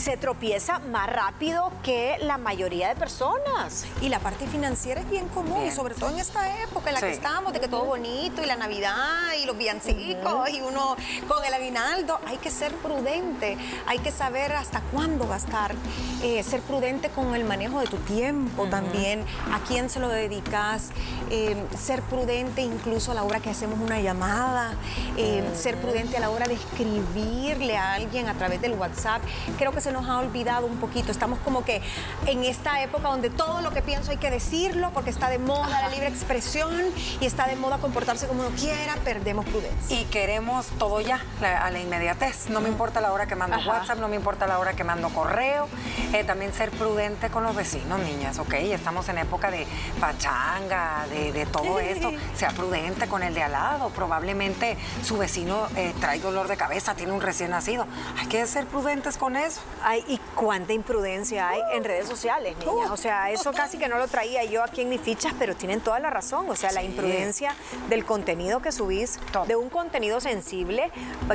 se 0.00 0.16
tropieza 0.16 0.78
más 0.78 1.10
rápido 1.10 1.70
que 1.82 2.16
la 2.22 2.38
mayoría 2.38 2.88
de 2.88 2.96
personas. 2.96 3.84
Y 4.00 4.08
la 4.08 4.18
parte 4.18 4.46
financiera 4.46 5.02
es 5.02 5.10
bien 5.10 5.28
común, 5.28 5.70
sobre 5.70 5.94
todo 5.94 6.08
en 6.10 6.18
esta 6.18 6.62
época 6.62 6.88
en 6.88 6.94
la 6.94 7.00
que 7.00 7.10
estamos, 7.10 7.52
de 7.52 7.60
que 7.60 7.68
todo 7.68 7.84
bonito 7.84 8.42
y 8.42 8.46
la 8.46 8.56
Navidad 8.56 9.34
y 9.40 9.44
los 9.44 9.58
villancicos 9.58 10.48
y 10.48 10.62
uno 10.62 10.96
con 11.28 11.44
el 11.44 11.52
aguinaldo. 11.52 12.18
Hay 12.26 12.38
que 12.38 12.50
ser 12.50 12.72
prudente, 12.76 13.58
hay 13.86 13.98
que 13.98 14.10
saber 14.10 14.52
hasta 14.52 14.80
cuándo 14.80 15.28
gastar, 15.28 15.74
eh, 16.22 16.42
ser 16.44 16.62
prudente 16.62 17.10
con 17.10 17.34
el 17.34 17.44
manejo 17.44 17.80
de 17.80 17.86
tu 17.86 17.98
tiempo 17.98 18.66
también, 18.68 19.26
a 19.52 19.60
quién 19.68 19.90
se 19.90 20.00
lo 20.00 20.08
dedicas, 20.08 20.92
eh, 21.30 21.62
ser 21.78 22.00
prudente 22.02 22.62
incluso 22.62 23.12
a 23.12 23.14
la 23.14 23.24
hora 23.24 23.40
que 23.40 23.50
hacemos 23.50 23.78
una 23.78 24.00
llamada, 24.00 24.72
eh, 25.18 25.46
ser 25.54 25.76
prudente 25.76 26.16
a 26.16 26.20
la 26.20 26.30
hora 26.30 26.46
de 26.46 26.54
escribirle 26.54 27.76
a 27.76 27.92
alguien 27.92 28.28
a 28.28 28.34
través 28.34 28.62
del 28.62 28.72
WhatsApp. 28.72 29.20
Creo 29.58 29.72
que 29.72 29.82
se 29.82 29.89
nos 29.92 30.08
ha 30.08 30.18
olvidado 30.18 30.66
un 30.66 30.78
poquito. 30.78 31.10
Estamos 31.12 31.38
como 31.40 31.64
que 31.64 31.82
en 32.26 32.44
esta 32.44 32.82
época 32.82 33.08
donde 33.08 33.30
todo 33.30 33.60
lo 33.60 33.70
que 33.72 33.82
pienso 33.82 34.10
hay 34.10 34.16
que 34.16 34.30
decirlo 34.30 34.90
porque 34.92 35.10
está 35.10 35.28
de 35.28 35.38
moda 35.38 35.80
la 35.80 35.88
libre 35.88 36.08
expresión 36.08 36.72
y 37.20 37.26
está 37.26 37.46
de 37.46 37.56
moda 37.56 37.78
comportarse 37.78 38.26
como 38.26 38.40
uno 38.40 38.50
quiera, 38.56 38.96
perdemos 39.04 39.46
prudencia. 39.46 40.00
Y 40.00 40.04
queremos 40.06 40.66
todo 40.78 41.00
ya, 41.00 41.20
a 41.40 41.70
la 41.70 41.78
inmediatez. 41.78 42.50
No 42.50 42.60
me 42.60 42.68
importa 42.68 43.00
la 43.00 43.12
hora 43.12 43.26
que 43.26 43.34
mando 43.34 43.56
WhatsApp, 43.66 43.98
no 43.98 44.08
me 44.08 44.16
importa 44.16 44.46
la 44.46 44.58
hora 44.58 44.74
que 44.74 44.84
mando 44.84 45.08
correo. 45.10 45.68
Eh, 46.12 46.24
también 46.24 46.52
ser 46.52 46.70
prudente 46.70 47.30
con 47.30 47.44
los 47.44 47.54
vecinos, 47.54 48.00
niñas, 48.00 48.38
¿ok? 48.38 48.54
Estamos 48.54 49.08
en 49.08 49.18
época 49.18 49.50
de 49.50 49.66
pachanga, 50.00 51.06
de, 51.08 51.46
todo 51.46 51.80
esto. 51.80 52.10
Sea 52.34 52.50
prudente 52.50 53.06
con 53.06 53.22
el 53.22 53.34
de 53.34 53.42
al 53.42 53.52
lado. 53.52 53.90
Probablemente 53.90 54.76
su 55.02 55.16
vecino 55.16 55.66
eh, 55.76 55.94
trae 56.00 56.18
dolor 56.20 56.48
de 56.48 56.56
cabeza, 56.56 56.94
tiene 56.94 57.12
un 57.12 57.20
recién 57.20 57.50
nacido. 57.50 57.86
Hay 58.18 58.26
que 58.26 58.44
ser 58.46 58.66
prudentes 58.66 59.16
con 59.16 59.36
eso. 59.36 59.60
Ay, 59.82 60.04
y 60.08 60.18
cuánta 60.34 60.72
imprudencia 60.72 61.48
hay 61.48 61.60
en 61.72 61.84
redes 61.84 62.06
sociales, 62.06 62.56
niñas. 62.58 62.90
O 62.90 62.96
sea, 62.96 63.30
eso 63.30 63.52
casi 63.52 63.78
que 63.78 63.88
no 63.88 63.98
lo 63.98 64.08
traía 64.08 64.44
yo 64.44 64.62
aquí 64.62 64.82
en 64.82 64.88
mis 64.88 65.00
fichas, 65.00 65.32
pero 65.38 65.54
tienen 65.54 65.80
toda 65.80 65.98
la 66.00 66.10
razón. 66.10 66.48
O 66.50 66.56
sea, 66.56 66.72
la 66.72 66.82
imprudencia 66.82 67.54
del 67.88 68.04
contenido 68.04 68.60
que 68.60 68.72
subís, 68.72 69.18
de 69.46 69.56
un 69.56 69.70
contenido 69.70 70.20
sensible, 70.20 70.90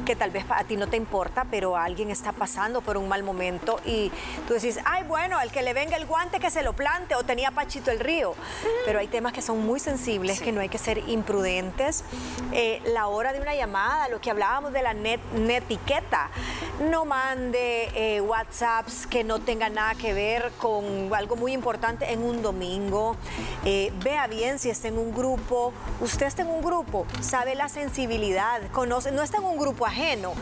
que 0.05 0.15
tal 0.15 0.31
vez 0.31 0.45
a 0.49 0.63
ti 0.63 0.77
no 0.77 0.87
te 0.87 0.97
importa, 0.97 1.45
pero 1.49 1.77
alguien 1.77 2.11
está 2.11 2.31
pasando 2.31 2.81
por 2.81 2.97
un 2.97 3.07
mal 3.07 3.23
momento 3.23 3.79
y 3.85 4.11
tú 4.47 4.53
decís, 4.53 4.79
ay, 4.85 5.03
bueno, 5.03 5.39
el 5.41 5.51
que 5.51 5.61
le 5.61 5.73
venga 5.73 5.97
el 5.97 6.05
guante 6.05 6.39
que 6.39 6.51
se 6.51 6.63
lo 6.63 6.73
plante 6.73 7.15
o 7.15 7.23
tenía 7.23 7.51
Pachito 7.51 7.91
el 7.91 7.99
río. 7.99 8.35
Pero 8.85 8.99
hay 8.99 9.07
temas 9.07 9.33
que 9.33 9.41
son 9.41 9.65
muy 9.65 9.79
sensibles, 9.79 10.41
que 10.41 10.51
no 10.51 10.61
hay 10.61 10.69
que 10.69 10.77
ser 10.77 10.99
imprudentes. 11.09 12.03
Eh, 12.51 12.81
la 12.85 13.07
hora 13.07 13.33
de 13.33 13.39
una 13.39 13.55
llamada, 13.55 14.07
lo 14.09 14.21
que 14.21 14.29
hablábamos 14.29 14.73
de 14.73 14.81
la 14.81 14.93
net, 14.93 15.19
netiqueta, 15.33 16.29
no 16.91 17.05
mande 17.05 17.89
eh, 17.95 18.21
WhatsApps 18.35 19.07
que 19.07 19.23
no 19.23 19.39
tengan 19.39 19.75
nada 19.75 19.95
que 19.95 20.13
ver 20.13 20.51
con 20.57 21.13
algo 21.13 21.37
muy 21.37 21.53
importante 21.53 22.11
en 22.11 22.21
un 22.21 22.41
domingo. 22.41 23.15
Eh, 23.63 23.93
vea 24.03 24.27
bien 24.27 24.59
si 24.59 24.69
está 24.69 24.89
en 24.89 24.97
un 24.97 25.13
grupo. 25.13 25.71
Usted 26.01 26.25
está 26.25 26.41
en 26.41 26.49
un 26.49 26.61
grupo, 26.61 27.05
sabe 27.21 27.55
la 27.55 27.69
sensibilidad, 27.69 28.61
conoce, 28.71 29.13
no 29.13 29.23
está 29.23 29.37
en 29.37 29.45
un 29.45 29.57
grupo 29.57 29.85
ajeno. 29.85 30.33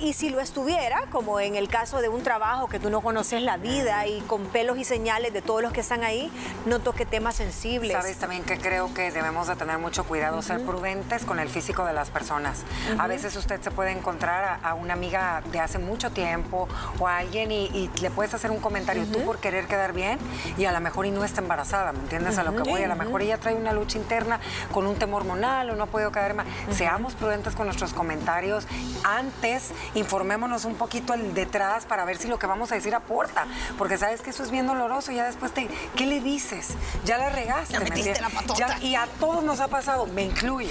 Y 0.00 0.12
si 0.12 0.30
lo 0.30 0.40
estuviera, 0.40 1.06
como 1.10 1.40
en 1.40 1.56
el 1.56 1.68
caso 1.68 2.00
de 2.00 2.08
un 2.08 2.22
trabajo 2.22 2.68
que 2.68 2.78
tú 2.78 2.88
no 2.88 3.00
conoces 3.00 3.34
es 3.34 3.42
la 3.42 3.56
vida 3.56 4.06
y 4.06 4.20
con 4.20 4.46
pelos 4.46 4.78
y 4.78 4.84
señales 4.84 5.32
de 5.32 5.42
todos 5.42 5.60
los 5.60 5.72
que 5.72 5.80
están 5.80 6.04
ahí, 6.04 6.30
no 6.66 6.78
toque 6.78 7.04
temas 7.04 7.34
sensibles. 7.34 7.92
Sabes 7.92 8.18
también 8.18 8.44
que 8.44 8.58
creo 8.58 8.94
que 8.94 9.10
debemos 9.10 9.48
de 9.48 9.56
tener 9.56 9.78
mucho 9.78 10.04
cuidado, 10.04 10.40
ser 10.40 10.64
prudentes 10.64 11.24
con 11.24 11.40
el 11.40 11.48
físico 11.48 11.84
de 11.84 11.92
las 11.92 12.10
personas. 12.10 12.62
A 12.96 13.08
veces 13.08 13.34
usted 13.34 13.60
se 13.60 13.72
puede 13.72 13.90
encontrar 13.90 14.60
a, 14.62 14.74
una 14.74 14.92
amiga 14.92 15.42
de 15.50 15.58
hace 15.58 15.78
mucho 15.78 16.10
tiempo 16.10 16.68
o 17.00 17.07
a 17.08 17.18
alguien 17.18 17.50
y, 17.52 17.90
le 18.00 18.10
puedes 18.10 18.32
hacer 18.34 18.50
un 18.50 18.60
comentario 18.60 19.04
tú 19.06 19.24
por 19.24 19.38
querer 19.38 19.66
quedar 19.66 19.92
bien 19.92 20.18
y 20.56 20.64
a 20.64 20.72
lo 20.72 20.80
mejor 20.80 21.06
y 21.06 21.10
no 21.10 21.24
está 21.24 21.40
embarazada, 21.40 21.92
¿me 21.92 22.00
entiendes? 22.00 22.38
A 22.38 22.44
lo 22.44 22.54
que 22.54 22.68
voy, 22.68 22.82
a 22.82 22.88
lo 22.88 22.96
mejor 22.96 23.22
ella 23.22 23.38
trae 23.38 23.54
una 23.54 23.72
lucha 23.72 23.98
interna 23.98 24.40
con 24.72 24.86
un 24.86 24.96
temor 24.96 25.18
hormonal 25.18 25.70
o 25.70 25.76
no 25.76 25.84
ha 25.84 25.86
podido 25.86 26.12
quedar 26.12 26.34
más. 26.34 26.46
Seamos 26.70 27.14
prudentes 27.14 27.54
con 27.54 27.66
nuestros 27.66 27.92
comentarios. 27.92 28.66
Antes, 29.04 29.72
informémonos 29.94 30.64
un 30.64 30.74
poquito 30.74 31.14
el 31.14 31.34
detrás 31.34 31.86
para 31.86 32.04
ver 32.04 32.16
si 32.16 32.28
lo 32.28 32.38
que 32.38 32.46
vamos 32.46 32.72
a 32.72 32.76
decir 32.76 32.94
aporta. 32.94 33.46
Porque 33.76 33.98
sabes 33.98 34.22
que 34.22 34.30
eso 34.30 34.42
es 34.42 34.50
bien 34.50 34.66
doloroso. 34.66 35.12
Ya 35.12 35.26
después 35.26 35.52
te, 35.52 35.68
¿qué 35.96 36.06
le 36.06 36.20
dices? 36.20 36.70
Ya 37.04 37.18
le 37.18 37.30
regaste. 37.30 37.74
Ya 37.74 37.80
metiste 37.80 38.20
la 38.20 38.30
patota. 38.30 38.78
y 38.80 38.94
a 38.94 39.06
todos 39.18 39.44
nos 39.44 39.60
ha 39.60 39.68
pasado, 39.68 40.06
me 40.06 40.22
incluye. 40.22 40.70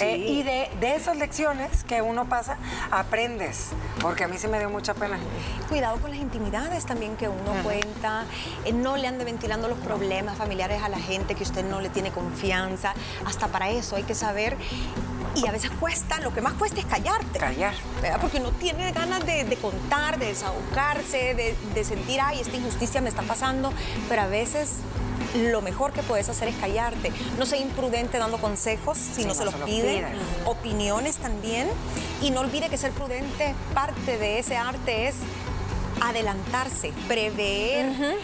Eh, 0.00 0.16
y 0.16 0.42
de, 0.42 0.70
esas 0.94 1.16
lecciones 1.16 1.84
que 1.84 2.02
uno 2.02 2.26
pasa, 2.26 2.56
aprendes. 2.90 3.68
Porque 4.00 4.24
a 4.24 4.28
mí 4.28 4.38
se 4.38 4.48
me 4.48 4.58
dio 4.58 4.70
mucha 4.70 4.94
pena. 4.94 5.18
Cuidado 5.74 5.98
con 5.98 6.12
las 6.12 6.20
intimidades 6.20 6.86
también 6.86 7.16
que 7.16 7.28
uno 7.28 7.52
cuenta. 7.64 8.26
Eh, 8.64 8.72
no 8.72 8.96
le 8.96 9.08
ande 9.08 9.24
ventilando 9.24 9.66
los 9.66 9.76
problemas 9.78 10.38
familiares 10.38 10.80
a 10.84 10.88
la 10.88 11.00
gente 11.00 11.34
que 11.34 11.42
usted 11.42 11.64
no 11.64 11.80
le 11.80 11.88
tiene 11.88 12.12
confianza. 12.12 12.94
Hasta 13.26 13.48
para 13.48 13.70
eso 13.70 13.96
hay 13.96 14.04
que 14.04 14.14
saber 14.14 14.56
y 15.34 15.48
a 15.48 15.50
veces 15.50 15.72
cuesta, 15.80 16.20
lo 16.20 16.32
que 16.32 16.40
más 16.40 16.52
cuesta 16.52 16.78
es 16.78 16.86
callarte. 16.86 17.40
Callar. 17.40 17.74
Porque 18.20 18.38
no 18.38 18.52
tiene 18.52 18.92
ganas 18.92 19.26
de, 19.26 19.58
contar, 19.60 20.20
de 20.20 20.26
desahogarse, 20.26 21.56
de, 21.74 21.84
sentir, 21.84 22.20
ay, 22.20 22.38
esta 22.38 22.56
injusticia 22.56 23.00
me 23.00 23.08
está 23.08 23.22
pasando, 23.22 23.72
pero 24.08 24.22
a 24.22 24.26
veces 24.28 24.76
lo 25.34 25.60
mejor 25.60 25.92
que 25.92 26.04
puedes 26.04 26.28
hacer 26.28 26.46
es 26.46 26.54
callarte. 26.54 27.10
No 27.36 27.46
ser 27.46 27.60
imprudente 27.60 28.18
dando 28.18 28.38
consejos 28.38 28.96
si, 28.96 29.24
no, 29.24 29.34
se 29.34 29.44
los 29.44 29.54
piden, 29.54 30.06
opiniones 30.44 31.16
también. 31.16 31.66
Y 32.22 32.30
no 32.30 32.42
olvide 32.42 32.68
que 32.68 32.78
ser 32.78 32.92
prudente, 32.92 33.56
parte 33.74 34.18
de 34.18 34.38
ese 34.38 34.56
arte 34.56 35.08
es 35.08 35.16
adelantarse, 36.08 36.92
prever 37.08 38.16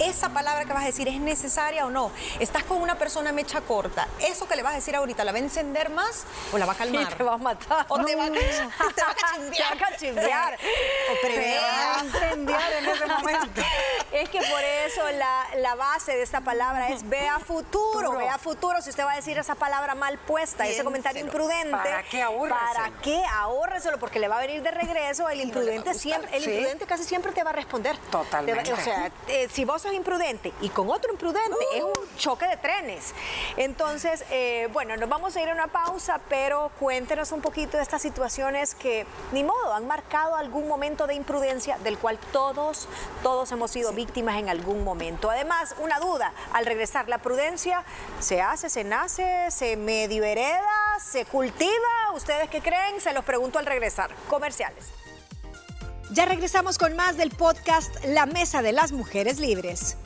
esa 0.00 0.30
palabra 0.30 0.64
que 0.64 0.72
vas 0.72 0.84
a 0.84 0.86
decir 0.86 1.08
es 1.08 1.20
necesaria 1.20 1.84
o 1.84 1.90
no. 1.90 2.10
Estás 2.38 2.64
con 2.64 2.80
una 2.80 2.96
persona 2.96 3.32
mecha 3.32 3.60
corta. 3.60 4.08
Eso 4.20 4.48
que 4.48 4.56
le 4.56 4.62
vas 4.62 4.72
a 4.72 4.76
decir 4.76 4.96
ahorita, 4.96 5.24
¿la 5.24 5.32
va 5.32 5.38
a 5.38 5.40
encender 5.42 5.90
más 5.90 6.24
o 6.52 6.58
la 6.58 6.64
va 6.66 6.72
a 6.72 6.76
calmar? 6.76 7.14
te 7.14 7.22
va 7.22 7.34
a 7.34 7.38
matar. 7.38 7.84
O 7.88 8.02
te, 8.04 8.16
va, 8.16 8.24
a, 8.24 8.30
te 8.30 9.02
va 9.02 9.10
a 9.10 9.14
cachimbear. 9.14 9.50
Te 9.50 9.62
va 9.62 9.68
a 9.68 9.90
cachimbear. 9.90 10.54
o 10.54 11.26
Te 11.26 11.60
va 11.60 12.00
a 12.00 12.04
incendiar 12.04 12.72
en 12.72 12.88
ese 12.88 13.06
momento. 13.06 13.62
Es 14.20 14.28
que 14.28 14.38
por 14.38 14.62
eso 14.86 15.02
la, 15.12 15.74
base 15.74 16.12
de 16.12 16.22
esta 16.22 16.42
palabra 16.42 16.90
es 16.90 17.08
vea 17.08 17.38
futuro. 17.38 18.12
Vea 18.12 18.36
futuro. 18.38 18.82
Si 18.82 18.90
usted 18.90 19.04
va 19.04 19.12
a 19.12 19.16
decir 19.16 19.38
esa 19.38 19.54
palabra 19.54 19.94
mal 19.94 20.18
puesta, 20.18 20.66
ese 20.66 20.84
comentario 20.84 21.22
imprudente. 21.22 21.70
¿Para 21.70 22.02
qué 22.02 22.20
ahórreselo? 22.22 22.74
¿Para 22.74 22.90
qué 23.02 23.24
ahórreselo? 23.24 23.98
Porque 23.98 24.18
le 24.18 24.28
va 24.28 24.36
a 24.36 24.40
venir 24.40 24.62
de 24.62 24.70
regreso. 24.70 25.28
El 25.28 25.40
imprudente 25.40 25.94
siempre, 25.94 26.36
el 26.36 26.44
imprudente 26.44 26.86
casi 26.86 27.04
siempre 27.04 27.32
te 27.32 27.42
va 27.42 27.50
a 27.50 27.54
responder. 27.54 27.96
Totalmente. 28.10 28.72
o 28.72 28.76
sea, 28.76 29.10
eh, 29.28 29.48
si 29.50 29.64
vos 29.64 29.80
imprudente 29.90 30.52
y 30.60 30.68
con 30.68 30.90
otro 30.90 31.10
imprudente 31.10 31.56
es 31.74 31.82
un 31.82 32.16
choque 32.16 32.46
de 32.46 32.56
trenes. 32.56 33.14
Entonces, 33.56 34.24
eh, 34.30 34.68
bueno, 34.72 34.96
nos 34.96 35.08
vamos 35.08 35.34
a 35.36 35.42
ir 35.42 35.48
a 35.48 35.52
una 35.54 35.68
pausa, 35.68 36.20
pero 36.28 36.70
cuéntenos 36.78 37.32
un 37.32 37.40
poquito 37.40 37.78
de 37.78 37.82
estas 37.82 38.02
situaciones 38.02 38.74
que, 38.74 39.06
ni 39.32 39.42
modo, 39.42 39.72
han 39.74 39.86
marcado 39.86 40.36
algún 40.36 40.68
momento 40.68 41.06
de 41.06 41.14
imprudencia 41.14 41.78
del 41.78 41.98
cual 41.98 42.18
todos, 42.32 42.88
todos 43.22 43.50
hemos 43.52 43.70
sido 43.70 43.92
víctimas 43.92 44.09
en 44.14 44.48
algún 44.48 44.84
momento. 44.84 45.30
Además, 45.30 45.74
una 45.78 45.98
duda, 45.98 46.32
al 46.52 46.66
regresar, 46.66 47.08
¿la 47.08 47.18
prudencia 47.18 47.84
se 48.18 48.42
hace, 48.42 48.68
se 48.68 48.84
nace, 48.84 49.50
se 49.50 49.76
medio 49.76 50.24
hereda, 50.24 50.98
se 51.02 51.24
cultiva? 51.24 52.12
¿Ustedes 52.14 52.48
qué 52.50 52.60
creen? 52.60 53.00
Se 53.00 53.12
los 53.12 53.24
pregunto 53.24 53.58
al 53.58 53.66
regresar. 53.66 54.10
Comerciales. 54.28 54.86
Ya 56.12 56.26
regresamos 56.26 56.76
con 56.76 56.96
más 56.96 57.16
del 57.16 57.30
podcast 57.30 57.94
La 58.04 58.26
Mesa 58.26 58.62
de 58.62 58.72
las 58.72 58.92
Mujeres 58.92 59.38
Libres. 59.38 59.96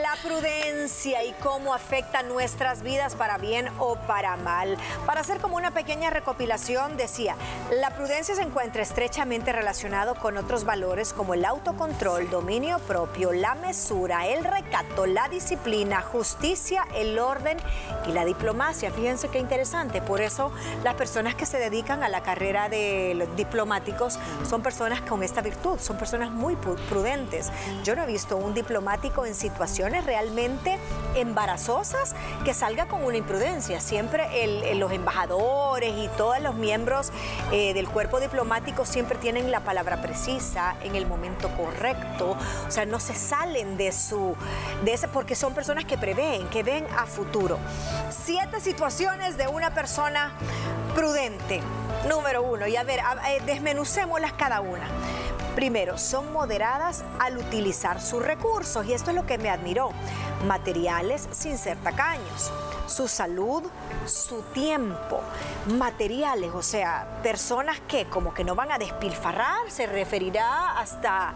La 0.00 0.14
prudencia 0.22 1.22
y 1.24 1.32
cómo 1.42 1.74
afecta 1.74 2.22
nuestras 2.22 2.82
vidas 2.82 3.14
para 3.14 3.36
bien 3.36 3.68
o 3.78 3.96
para 3.96 4.36
mal. 4.36 4.78
Para 5.04 5.20
hacer 5.20 5.38
como 5.38 5.56
una 5.56 5.72
pequeña 5.72 6.08
recopilación, 6.08 6.96
decía, 6.96 7.36
la 7.70 7.90
prudencia 7.90 8.34
se 8.34 8.42
encuentra 8.42 8.82
estrechamente 8.82 9.52
relacionado 9.52 10.14
con 10.14 10.36
otros 10.38 10.64
valores 10.64 11.12
como 11.12 11.34
el 11.34 11.44
autocontrol, 11.44 12.30
dominio 12.30 12.78
propio, 12.78 13.32
la 13.32 13.54
mesura, 13.54 14.26
el 14.28 14.44
recato, 14.44 15.06
la 15.06 15.28
disciplina, 15.28 16.00
justicia, 16.00 16.86
el 16.94 17.18
orden 17.18 17.58
y 18.06 18.12
la 18.12 18.24
diplomacia. 18.24 18.90
Fíjense 18.90 19.28
qué 19.28 19.40
interesante. 19.40 20.00
Por 20.00 20.20
eso 20.20 20.52
las 20.84 20.94
personas 20.94 21.34
que 21.34 21.44
se 21.44 21.58
dedican 21.58 22.02
a 22.02 22.08
la 22.08 22.22
carrera 22.22 22.68
de 22.68 23.14
los 23.14 23.34
diplomáticos 23.36 24.18
son 24.48 24.62
personas 24.62 25.02
con 25.02 25.22
esta 25.22 25.42
virtud, 25.42 25.78
son 25.78 25.98
personas 25.98 26.30
muy 26.30 26.56
prudentes. 26.56 27.50
Yo 27.84 27.94
no 27.94 28.04
he 28.04 28.06
visto 28.06 28.36
un 28.36 28.54
diplomático 28.54 29.26
en 29.26 29.34
situación 29.34 29.81
realmente 29.88 30.78
embarazosas 31.14 32.14
que 32.44 32.54
salga 32.54 32.86
con 32.86 33.04
una 33.04 33.16
imprudencia. 33.16 33.80
Siempre 33.80 34.28
los 34.76 34.92
embajadores 34.92 35.92
y 35.96 36.08
todos 36.16 36.40
los 36.40 36.54
miembros 36.54 37.12
eh, 37.50 37.74
del 37.74 37.88
cuerpo 37.88 38.20
diplomático 38.20 38.86
siempre 38.86 39.18
tienen 39.18 39.50
la 39.50 39.60
palabra 39.60 40.00
precisa 40.00 40.76
en 40.82 40.94
el 40.94 41.06
momento 41.06 41.50
correcto. 41.56 42.36
O 42.66 42.70
sea, 42.70 42.86
no 42.86 43.00
se 43.00 43.14
salen 43.14 43.76
de 43.76 43.92
su, 43.92 44.36
de 44.84 44.92
ese, 44.92 45.08
porque 45.08 45.34
son 45.34 45.54
personas 45.54 45.84
que 45.84 45.98
prevén, 45.98 46.48
que 46.48 46.62
ven 46.62 46.86
a 46.96 47.06
futuro. 47.06 47.58
Siete 48.10 48.60
situaciones 48.60 49.36
de 49.36 49.48
una 49.48 49.74
persona 49.74 50.32
prudente. 50.94 51.60
Número 52.08 52.42
uno, 52.42 52.66
y 52.66 52.76
a 52.76 52.82
ver, 52.82 53.00
eh, 53.28 53.40
desmenucémoslas 53.46 54.32
cada 54.32 54.60
una. 54.60 54.88
Primero, 55.54 55.98
son 55.98 56.32
moderadas 56.32 57.04
al 57.18 57.36
utilizar 57.36 58.00
sus 58.00 58.22
recursos 58.22 58.86
y 58.86 58.94
esto 58.94 59.10
es 59.10 59.16
lo 59.16 59.26
que 59.26 59.38
me 59.38 59.50
admiró. 59.50 59.90
Materiales 60.46 61.28
sin 61.30 61.58
ser 61.58 61.76
tacaños 61.78 62.50
su 62.86 63.08
salud, 63.08 63.62
su 64.06 64.42
tiempo, 64.52 65.20
materiales, 65.66 66.52
o 66.54 66.62
sea, 66.62 67.20
personas 67.22 67.80
que 67.88 68.06
como 68.06 68.34
que 68.34 68.44
no 68.44 68.54
van 68.54 68.72
a 68.72 68.78
despilfarrar, 68.78 69.70
se 69.70 69.86
referirá 69.86 70.78
hasta, 70.78 71.34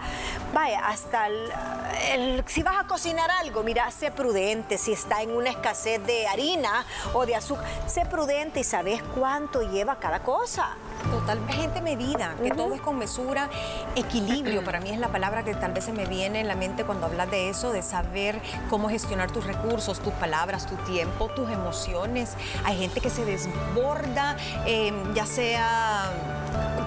vaya, 0.53 0.87
hasta 0.87 1.29
el, 1.29 2.45
si 2.47 2.62
vas 2.62 2.79
a 2.79 2.87
cocinar 2.87 3.31
algo, 3.31 3.62
mira, 3.62 3.91
sé 3.91 4.11
prudente, 4.11 4.79
si 4.79 4.93
está 4.93 5.23
en 5.23 5.31
una 5.31 5.50
escasez 5.50 6.05
de 6.05 6.26
harina 6.26 6.85
o 7.15 7.26
de 7.26 7.37
azúcar, 7.37 7.65
sé 7.87 8.05
prudente 8.07 8.61
y 8.61 8.65
sabes 8.65 9.03
cuánto 9.15 9.62
lleva 9.62 9.99
cada 9.99 10.21
cosa. 10.21 10.76
Totalmente 11.11 11.81
medida, 11.83 12.35
que 12.43 12.50
todo 12.50 12.75
es 12.75 12.81
con 12.81 12.99
mesura, 12.99 13.49
equilibrio, 13.95 14.65
para 14.65 14.81
mí 14.81 14.91
es 14.91 14.99
la 14.99 15.09
palabra 15.09 15.45
que 15.45 15.55
tal 15.55 15.73
vez 15.73 15.85
se 15.85 15.93
me 15.93 16.07
viene 16.07 16.41
en 16.41 16.49
la 16.49 16.57
mente 16.57 16.85
cuando 16.85 17.07
hablas 17.07 17.31
de 17.31 17.49
eso, 17.49 17.71
de 17.71 17.83
saber 17.83 18.41
cómo 18.71 18.88
gestionar 18.88 19.31
tus 19.31 19.45
recursos, 19.47 20.00
tus 20.00 20.12
palabras, 20.15 20.67
tu 20.67 20.75
tiempo, 20.91 21.29
tus 21.37 21.49
emociones. 21.50 22.35
Hay 22.64 22.78
gente 22.78 23.00
que 23.00 23.11
se 23.11 23.25
desborda, 23.25 24.37
eh, 24.66 24.93
ya 25.14 25.26
sea 25.26 26.11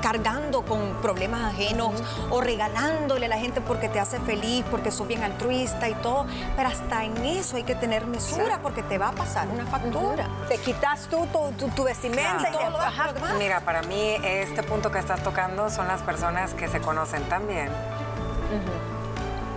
cargando 0.01 0.63
con 0.63 0.95
problemas 1.01 1.53
ajenos 1.53 1.91
o 2.29 2.41
regalándole 2.41 3.25
a 3.25 3.29
la 3.29 3.37
gente 3.37 3.61
porque 3.61 3.89
te 3.89 3.99
hace 3.99 4.19
feliz, 4.19 4.65
porque 4.71 4.91
sos 4.91 5.07
bien 5.07 5.23
altruista 5.23 5.87
y 5.87 5.93
todo. 5.95 6.25
Pero 6.55 6.69
hasta 6.69 7.05
en 7.05 7.17
eso 7.25 7.57
hay 7.57 7.63
que 7.63 7.75
tener 7.75 8.05
mesura 8.07 8.59
porque 8.61 8.83
te 8.83 8.97
va 8.97 9.09
a 9.09 9.11
pasar 9.11 9.47
una 9.47 9.65
factura. 9.65 10.27
Te 10.47 10.57
quitas 10.57 11.07
tú 11.07 11.27
tu, 11.75 11.83
vestimenta 11.83 12.49
y 12.49 12.51
todo 12.51 12.69
lo 12.69 12.79
demás. 12.79 13.35
Mira, 13.37 13.61
para 13.61 13.83
mí 13.83 14.17
este 14.23 14.63
punto 14.63 14.91
que 14.91 14.99
estás 14.99 15.21
tocando 15.23 15.69
son 15.69 15.87
las 15.87 16.01
personas 16.01 16.53
que 16.53 16.67
se 16.67 16.81
conocen 16.81 17.23
también. 17.23 17.69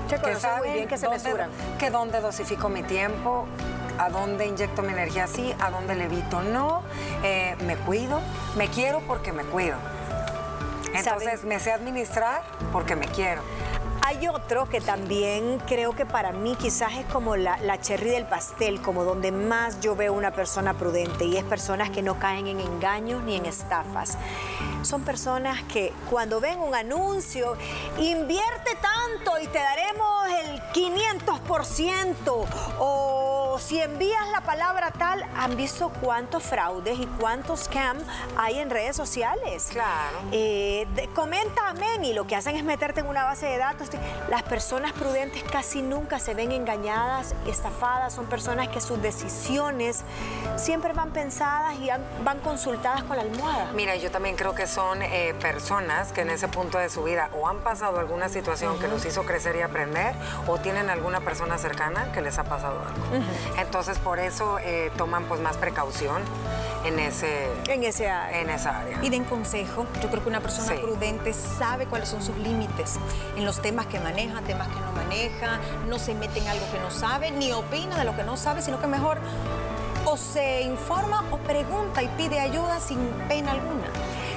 que 0.09 0.37
saben 0.37 0.69
muy 0.69 0.73
bien 0.73 0.89
que 0.89 0.99
se 0.99 1.09
mesuran. 1.09 1.51
Que 1.79 1.91
dónde 1.91 2.21
dosifico 2.21 2.69
mi 2.69 2.83
tiempo, 2.83 3.47
a 4.03 4.11
dónde 4.11 4.47
inyecto 4.47 4.83
mi 4.83 4.93
energía 4.93 5.29
sí, 5.29 5.55
a 5.61 5.71
dónde 5.71 5.95
le 5.95 6.05
evito 6.05 6.43
no, 6.43 6.83
eh, 7.23 7.55
me 7.65 7.77
cuido, 7.77 8.21
me 8.57 8.69
quiero 8.69 9.01
porque 9.07 9.33
me 9.33 9.45
cuido. 9.45 9.77
Entonces 10.93 11.45
me 11.45 11.61
sé 11.61 11.73
administrar 11.73 12.43
porque 12.73 12.97
me 12.97 13.07
quiero. 13.07 13.43
Hay 14.05 14.27
otro 14.27 14.69
que 14.69 14.81
también 14.81 15.61
creo 15.69 15.95
que 15.95 16.05
para 16.05 16.33
mí 16.33 16.57
quizás 16.57 16.95
es 16.95 17.07
como 17.07 17.37
la, 17.37 17.57
la, 17.59 17.81
cherry 17.81 18.11
del 18.11 18.27
pastel, 18.27 18.83
como 18.83 19.05
donde 19.05 19.31
más 19.31 19.81
yo 19.81 19.95
veo 19.95 20.13
una 20.13 20.33
persona 20.33 20.75
prudente 20.75 21.25
y 21.25 21.37
es 21.37 21.45
personas 21.45 21.91
que 21.91 22.03
no 22.03 22.19
caen 22.19 22.49
en 22.49 22.59
engaños 22.59 23.23
ni 23.23 23.37
en 23.37 23.47
estafas. 23.47 24.19
Son 24.83 25.03
personas 25.03 25.63
que 25.73 25.93
cuando 26.11 26.41
ven 26.41 26.59
un 26.59 26.75
anuncio, 26.75 27.57
invierte 27.99 28.77
tanto 28.83 29.39
y 29.41 29.47
te 29.47 29.61
daremos 29.61 30.27
el 30.45 30.61
500% 30.73 32.47
o 32.81 33.42
si 33.59 33.81
envías 33.81 34.29
la 34.31 34.41
palabra 34.43 34.91
tal, 34.93 35.25
han 35.37 35.57
visto 35.57 35.91
cuántos 36.01 36.43
fraudes 36.43 36.99
y 36.99 37.07
cuántos 37.07 37.65
scams 37.65 38.03
hay 38.37 38.59
en 38.59 38.71
redes 38.71 38.97
sociales. 38.97 39.69
Claro. 39.71 40.19
Eh, 40.33 40.87
comenta 41.15 41.69
amén 41.69 42.05
y 42.05 42.13
lo 42.13 42.27
que 42.27 42.37
hacen 42.37 42.57
es 42.57 42.65
meterte 42.65 43.01
en 43.01 43.07
una 43.07 43.25
base 43.25 43.47
de 43.47 43.59
datos. 43.59 43.89
Las 44.29 44.43
personas 44.43 44.93
prudentes 44.93 45.43
casi 45.45 45.83
nunca 45.83 46.19
se 46.19 46.35
ven 46.35 46.53
engañadas, 46.53 47.35
estafadas, 47.47 48.15
son 48.15 48.27
personas 48.27 48.69
que 48.69 48.81
sus 48.81 49.01
decisiones 49.01 50.03
siempre 50.57 50.93
van 50.93 51.11
pensadas 51.11 51.75
y 51.79 51.89
van 52.25 52.39
consultadas 52.41 53.03
con 53.05 53.17
la 53.17 53.23
almohada. 53.23 53.71
Mira, 53.75 53.97
yo 53.97 54.11
también 54.11 54.37
creo 54.37 54.55
que 54.55 54.67
son 54.67 55.03
eh, 55.03 55.35
personas 55.41 56.13
que 56.13 56.23
en 56.23 56.31
ese 56.31 56.49
punto 56.49 56.79
de 56.79 56.89
su 56.89 57.03
vida 57.03 57.31
o 57.33 57.49
han 57.49 57.59
pasado 57.59 57.99
alguna 57.99 58.29
situación 58.29 58.79
que 58.79 58.89
los 58.89 59.05
hizo 59.05 59.25
crecer 59.25 59.57
y 59.57 59.63
aprender 59.63 60.15
o 60.47 60.59
tienen 60.59 60.91
alguna 60.91 61.21
persona 61.21 61.59
cercana 61.59 62.13
que 62.13 62.21
les 62.21 62.39
ha 62.39 62.45
pasado 62.45 62.81
algo. 62.81 63.25
Entonces, 63.59 63.99
por 63.99 64.19
eso 64.19 64.59
eh, 64.59 64.91
toman 64.97 65.25
pues 65.25 65.41
más 65.41 65.57
precaución 65.57 66.23
en 66.85 66.99
ese 66.99 67.49
en 67.69 67.85
ese 67.85 68.07
en 68.07 68.51
esa 68.51 68.81
área. 68.81 69.01
Piden 69.01 69.25
consejo. 69.25 69.87
Yo 70.03 70.09
creo 70.09 70.23
que 70.23 70.29
una 70.29 70.41
persona 70.41 70.81
prudente 70.81 71.33
sabe 71.33 71.87
cuáles 71.87 72.09
son 72.09 72.23
sus 72.23 72.37
límites 72.39 72.99
en 73.37 73.45
los 73.45 73.61
temas 73.63 73.87
que 73.87 74.01
maneja, 74.01 74.41
temas 74.43 74.69
que 74.69 74.81
no 74.81 74.93
maneja, 74.93 75.61
no 75.89 75.99
se 75.99 76.15
mete 76.15 76.41
en 76.41 76.49
algo 76.49 76.65
que 76.73 76.79
no 76.79 76.91
sabe, 76.91 77.31
ni 77.31 77.53
opina 77.53 77.99
de 77.99 78.05
lo 78.05 78.17
que 78.17 78.25
no 78.25 78.37
sabe, 78.37 78.63
sino 78.63 78.81
que 78.81 78.87
mejor 78.87 79.19
o 80.05 80.17
se 80.17 80.63
informa 80.63 81.25
o 81.31 81.39
pregunta 81.39 82.03
y 82.03 82.09
pide 82.09 82.41
ayuda 82.41 82.81
sin 82.81 82.99
pena 83.29 83.53
alguna. 83.53 83.87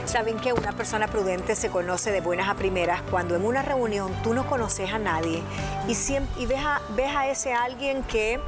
Saben 0.05 0.37
que 0.37 0.53
una 0.53 0.71
persona 0.71 1.07
prudente 1.07 1.55
se 1.55 1.69
conoce 1.69 2.11
de 2.11 2.21
buenas 2.21 2.47
a 2.47 2.53
primeras 2.53 3.01
cuando 3.09 3.35
en 3.35 3.43
una 3.43 3.63
reunión 3.63 4.13
tú 4.23 4.35
no 4.35 4.45
conoces 4.45 4.93
a 4.93 4.99
nadie 4.99 5.41
y, 5.87 5.93
y 6.37 6.45
ves, 6.45 6.63
a, 6.63 6.79
ves 6.95 7.15
a 7.15 7.27
ese 7.27 7.53
alguien 7.53 8.03
que 8.03 8.39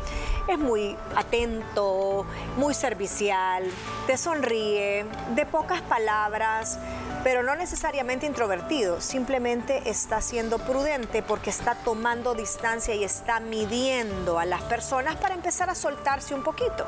es 0.48 0.58
muy 0.58 0.96
atento, 1.16 2.26
muy 2.58 2.74
servicial, 2.74 3.64
te 4.06 4.18
sonríe, 4.18 5.06
de 5.36 5.46
pocas 5.46 5.82
palabras, 5.82 6.80
pero 7.28 7.44
no 7.44 7.58
necesariamente 7.58 8.26
introvertido, 8.26 9.02
simplemente 9.02 9.90
está 9.90 10.22
siendo 10.22 10.60
prudente 10.60 11.22
porque 11.22 11.50
está 11.50 11.76
tomando 11.76 12.36
distancia 12.36 12.96
y 12.96 13.04
está 13.04 13.42
midiendo 13.42 14.40
a 14.40 14.46
las 14.46 14.62
personas 14.62 15.18
para 15.18 15.36
empezar 15.36 15.70
a 15.70 15.76
soltarse 15.76 16.34
un 16.34 16.42
poquito. 16.42 16.88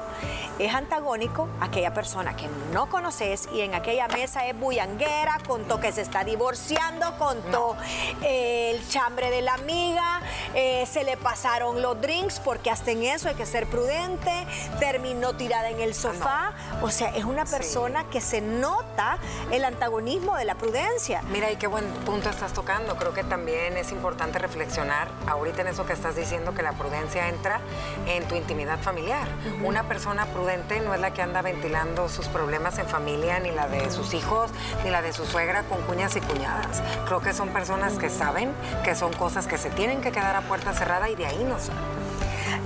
Es 0.57 0.73
antagónico 0.73 1.49
aquella 1.59 1.93
persona 1.93 2.37
que 2.37 2.47
no 2.71 2.87
conoces 2.87 3.49
y 3.53 3.59
en 3.59 3.75
aquella 3.75 4.07
mesa 4.07 4.47
es 4.47 4.57
bullanguera, 4.57 5.39
contó 5.45 5.81
que 5.81 5.91
se 5.91 6.03
está 6.03 6.23
divorciando, 6.23 7.17
contó 7.17 7.75
eh, 8.21 8.71
el 8.73 8.87
chambre 8.87 9.31
de 9.31 9.41
la 9.41 9.55
amiga, 9.55 10.21
eh, 10.55 10.85
se 10.89 11.03
le 11.03 11.17
pasaron 11.17 11.81
los 11.81 11.99
drinks 11.99 12.39
porque 12.39 12.71
hasta 12.71 12.91
en 12.91 13.03
eso 13.03 13.27
hay 13.27 13.35
que 13.35 13.45
ser 13.45 13.67
prudente, 13.67 14.31
terminó 14.79 15.35
tirada 15.35 15.69
en 15.69 15.81
el 15.81 15.93
sofá, 15.93 16.53
o 16.81 16.89
sea, 16.89 17.09
es 17.09 17.25
una 17.25 17.43
persona 17.43 18.05
que 18.05 18.21
se 18.21 18.39
nota 18.39 19.17
el 19.51 19.65
antagonismo 19.65 20.28
de 20.35 20.45
la 20.45 20.55
prudencia. 20.55 21.21
Mira, 21.31 21.51
y 21.51 21.55
qué 21.55 21.67
buen 21.67 21.85
punto 22.05 22.29
estás 22.29 22.53
tocando. 22.53 22.95
Creo 22.97 23.13
que 23.13 23.23
también 23.23 23.77
es 23.77 23.91
importante 23.91 24.39
reflexionar 24.39 25.09
ahorita 25.27 25.61
en 25.61 25.67
eso 25.67 25.85
que 25.85 25.93
estás 25.93 26.15
diciendo, 26.15 26.53
que 26.53 26.63
la 26.63 26.73
prudencia 26.73 27.29
entra 27.29 27.59
en 28.07 28.27
tu 28.27 28.35
intimidad 28.35 28.79
familiar. 28.79 29.27
Una 29.63 29.83
persona 29.87 30.25
prudente 30.27 30.79
no 30.81 30.93
es 30.93 30.99
la 30.99 31.13
que 31.13 31.21
anda 31.21 31.41
ventilando 31.41 32.09
sus 32.09 32.27
problemas 32.27 32.77
en 32.79 32.87
familia, 32.87 33.39
ni 33.39 33.51
la 33.51 33.67
de 33.67 33.91
sus 33.91 34.13
hijos, 34.13 34.51
ni 34.83 34.89
la 34.89 35.01
de 35.01 35.13
su 35.13 35.25
suegra 35.25 35.63
con 35.63 35.81
cuñas 35.83 36.15
y 36.15 36.21
cuñadas. 36.21 36.81
Creo 37.05 37.21
que 37.21 37.33
son 37.33 37.49
personas 37.49 37.97
que 37.97 38.09
saben 38.09 38.53
que 38.83 38.95
son 38.95 39.13
cosas 39.13 39.47
que 39.47 39.57
se 39.57 39.69
tienen 39.69 40.01
que 40.01 40.11
quedar 40.11 40.35
a 40.35 40.41
puerta 40.41 40.73
cerrada 40.73 41.09
y 41.09 41.15
de 41.15 41.25
ahí 41.25 41.43
no 41.43 41.59
salen. 41.59 42.08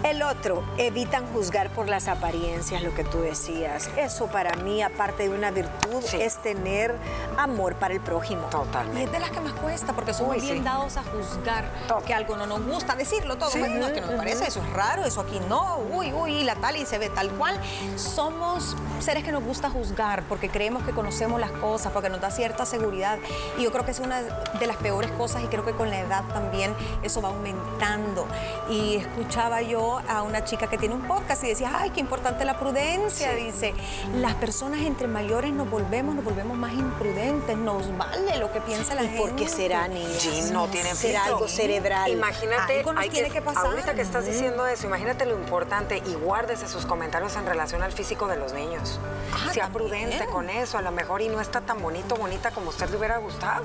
El 0.04 0.22
otro, 0.22 0.64
evitan 0.78 1.26
juzgar 1.28 1.70
por 1.70 1.88
las 1.88 2.08
apariencias, 2.08 2.84
lo 2.84 2.94
que 2.94 3.04
tú 3.04 3.22
decías. 3.22 3.90
Eso 3.98 4.28
para 4.28 4.56
mí, 4.58 4.82
aparte 4.82 5.24
de 5.24 5.30
una 5.30 5.50
virtud, 5.50 6.04
es 6.20 6.38
tener 6.42 6.96
amor 7.38 7.76
para 7.76 7.94
el 7.94 8.02
prójimo. 8.02 8.48
Totalmente. 8.48 9.00
Y 9.00 9.04
es 9.06 9.12
de 9.12 9.20
las 9.20 9.32
que 9.32 9.40
más 9.40 9.54
cuesta, 9.54 9.94
porque 9.94 10.14
somos 10.14 10.42
bien 10.42 10.64
dados 10.64 10.98
a 10.98 11.04
juzgar 11.04 11.66
que 12.06 12.14
algo 12.14 12.36
no 12.36 12.46
nos 12.46 12.66
gusta, 12.66 12.96
decirlo 12.96 13.38
todo. 13.38 13.50
No, 13.56 13.88
es 13.88 13.94
que 13.94 14.02
no 14.02 14.08
me 14.08 14.18
parece, 14.18 14.48
eso 14.48 14.62
es 14.62 14.70
raro, 14.74 15.06
eso 15.06 15.22
aquí 15.22 15.40
no, 15.48 15.80
uy, 15.94 16.12
uy, 16.12 16.44
la 16.44 16.56
tal 16.56 16.76
y 16.76 16.86
se 16.86 16.98
ve 16.98 17.10
tal 17.10 17.30
cual. 17.32 17.58
Somos 17.96 18.76
seres 19.00 19.24
que 19.24 19.32
nos 19.32 19.44
gusta 19.44 19.70
juzgar 19.70 20.24
porque 20.24 20.50
creemos 20.50 20.84
que 20.84 20.92
conocemos 20.92 21.40
las 21.40 21.52
cosas, 21.52 21.94
porque 21.94 22.10
nos 22.10 22.20
da 22.20 22.30
cierta 22.30 22.66
seguridad. 22.66 23.20
Y 23.58 23.64
yo 23.64 23.72
creo 23.72 23.86
que 23.86 23.92
es 23.92 24.00
una 24.00 24.22
de 24.22 24.68
las 24.68 24.78
peores 24.78 25.12
cosas 25.12 25.44
y 25.44 25.48
creo 25.48 25.64
que 25.64 25.72
con 25.72 25.90
la 25.90 26.00
edad 26.00 26.24
también 26.34 26.76
eso 27.04 27.22
va 27.22 27.30
aumentando. 27.30 28.28
Y 28.70 28.98
escuchaba 28.98 29.62
yo 29.62 29.93
a 30.00 30.22
una 30.24 30.44
chica 30.44 30.68
que 30.68 30.78
tiene 30.78 30.96
un 30.96 31.08
podcast 31.08 31.44
y 31.44 31.48
decía, 31.48 31.72
ay, 31.76 31.90
qué 31.92 32.00
importante 32.00 32.46
la 32.46 32.58
prudencia. 32.58 33.34
Dice, 33.34 33.74
las 34.16 34.36
personas 34.36 34.82
entre 34.82 35.08
mayores 35.08 35.54
nos 35.54 35.70
volvemos, 35.70 36.16
nos 36.16 36.24
volvemos 36.24 36.58
más 36.58 36.74
imprudentes, 36.74 37.58
nos 37.58 37.96
vale 37.98 38.38
lo 38.38 38.52
que 38.52 38.62
piensa 38.62 38.96
la 38.96 39.04
gente. 39.04 39.18
¿Por 39.18 39.36
qué 39.36 39.48
será, 39.48 39.88
niña? 39.88 40.08
no 40.52 40.68
tiene 40.68 40.96
Será 40.96 41.26
algo 41.26 41.48
cerebral. 41.48 42.12
Imagínate, 42.12 42.80
algo 42.80 42.94
nos 42.94 43.10
tiene 43.10 43.30
que, 43.30 43.42
pasar. 43.42 43.66
Ahorita 43.66 43.94
que 43.94 44.02
estás 44.02 44.26
diciendo 44.26 44.66
eso, 44.68 44.88
imagínate 44.88 45.26
lo 45.26 45.36
importante 45.36 46.02
y 46.06 46.14
guárdese 46.16 46.68
sus 46.68 46.86
comentarios 46.86 47.36
en 47.36 47.46
relación 47.46 47.84
al 47.84 47.92
físico 47.92 48.28
de 48.28 48.38
los 48.38 48.54
niños. 48.54 49.00
Ah, 49.34 49.52
sea 49.54 49.70
prudente 49.70 50.26
con 50.28 50.50
eso, 50.50 50.78
a 50.78 50.82
lo 50.82 50.92
mejor 50.92 51.22
y 51.22 51.30
no 51.30 51.42
está 51.42 51.62
tan 51.62 51.82
bonito, 51.82 52.16
bonita 52.16 52.52
como 52.52 52.70
usted 52.70 52.90
le 52.90 52.98
hubiera 52.98 53.18
gustado. 53.18 53.64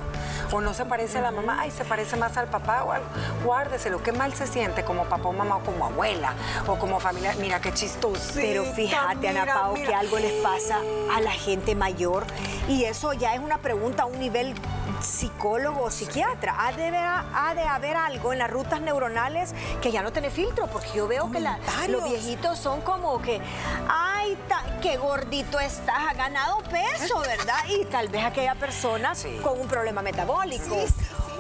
O 0.53 0.61
no 0.61 0.74
se 0.74 0.85
parece 0.85 1.18
a 1.18 1.22
la 1.22 1.31
mamá, 1.31 1.59
ay, 1.61 1.70
se 1.70 1.85
parece 1.85 2.16
más 2.16 2.37
al 2.37 2.48
papá 2.48 2.85
o 2.85 2.92
algo. 2.92 3.07
Guárdeselo, 3.44 4.03
qué 4.03 4.12
mal 4.12 4.33
se 4.35 4.46
siente 4.46 4.85
como 4.85 5.05
papá 5.05 5.29
o 5.29 5.33
mamá 5.33 5.57
o 5.57 5.61
como 5.61 5.87
abuela 5.87 6.17
o 6.66 6.78
como 6.78 7.00
familia. 7.00 7.35
Mira 7.38 7.61
qué 7.61 7.72
chistoso. 7.72 8.33
Pero 8.35 8.64
fíjate, 8.64 9.28
Ana 9.28 9.46
Pao, 9.46 9.74
que 9.74 9.94
algo 9.94 10.18
les 10.18 10.33
pasa 10.42 10.81
a 11.14 11.20
la 11.20 11.33
gente 11.33 11.74
mayor 11.74 12.26
y 12.68 12.85
eso 12.85 13.12
ya 13.12 13.35
es 13.35 13.40
una 13.40 13.59
pregunta 13.59 14.04
a 14.04 14.07
un 14.07 14.18
nivel 14.18 14.54
psicólogo 15.00 15.85
o 15.85 15.90
psiquiatra. 15.90 16.54
Ha 16.59 16.72
de, 16.72 16.96
ha 16.96 17.54
de 17.54 17.62
haber 17.62 17.96
algo 17.96 18.33
en 18.33 18.38
las 18.38 18.50
rutas 18.50 18.81
neuronales 18.81 19.54
que 19.81 19.90
ya 19.90 20.02
no 20.02 20.12
tiene 20.12 20.31
filtro, 20.31 20.66
porque 20.66 20.88
yo 20.94 21.09
veo 21.09 21.31
que 21.31 21.40
los 21.88 22.04
viejitos 22.04 22.59
son 22.59 22.81
como 22.81 23.20
que, 23.22 23.40
ay, 23.88 24.37
qué 24.83 24.96
gordito 24.96 25.59
estás, 25.61 25.96
ha 26.11 26.14
ganado 26.14 26.59
peso, 26.62 27.18
¿verdad? 27.26 27.59
Y 27.68 27.85
tal 27.87 28.09
vez 28.09 28.24
aquella 28.24 28.54
persona 28.54 29.12
con 29.42 29.61
un 29.61 29.68
problema 29.68 30.02
metabólico 30.02 30.76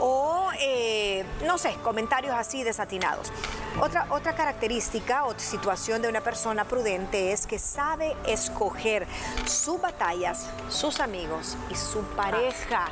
o, 0.00 0.50
eh, 0.60 1.24
no 1.44 1.58
sé, 1.58 1.74
comentarios 1.82 2.34
así 2.34 2.62
desatinados. 2.62 3.32
Otra, 3.80 4.06
otra 4.10 4.34
característica 4.34 5.24
o 5.24 5.38
situación 5.38 6.02
de 6.02 6.08
una 6.08 6.20
persona 6.20 6.64
prudente 6.64 7.32
es 7.32 7.46
que 7.46 7.58
sabe 7.58 8.16
escoger 8.26 9.06
sus 9.46 9.80
batallas, 9.80 10.46
sus 10.68 10.98
amigos 10.98 11.56
y 11.70 11.76
su 11.76 12.02
pareja. 12.16 12.86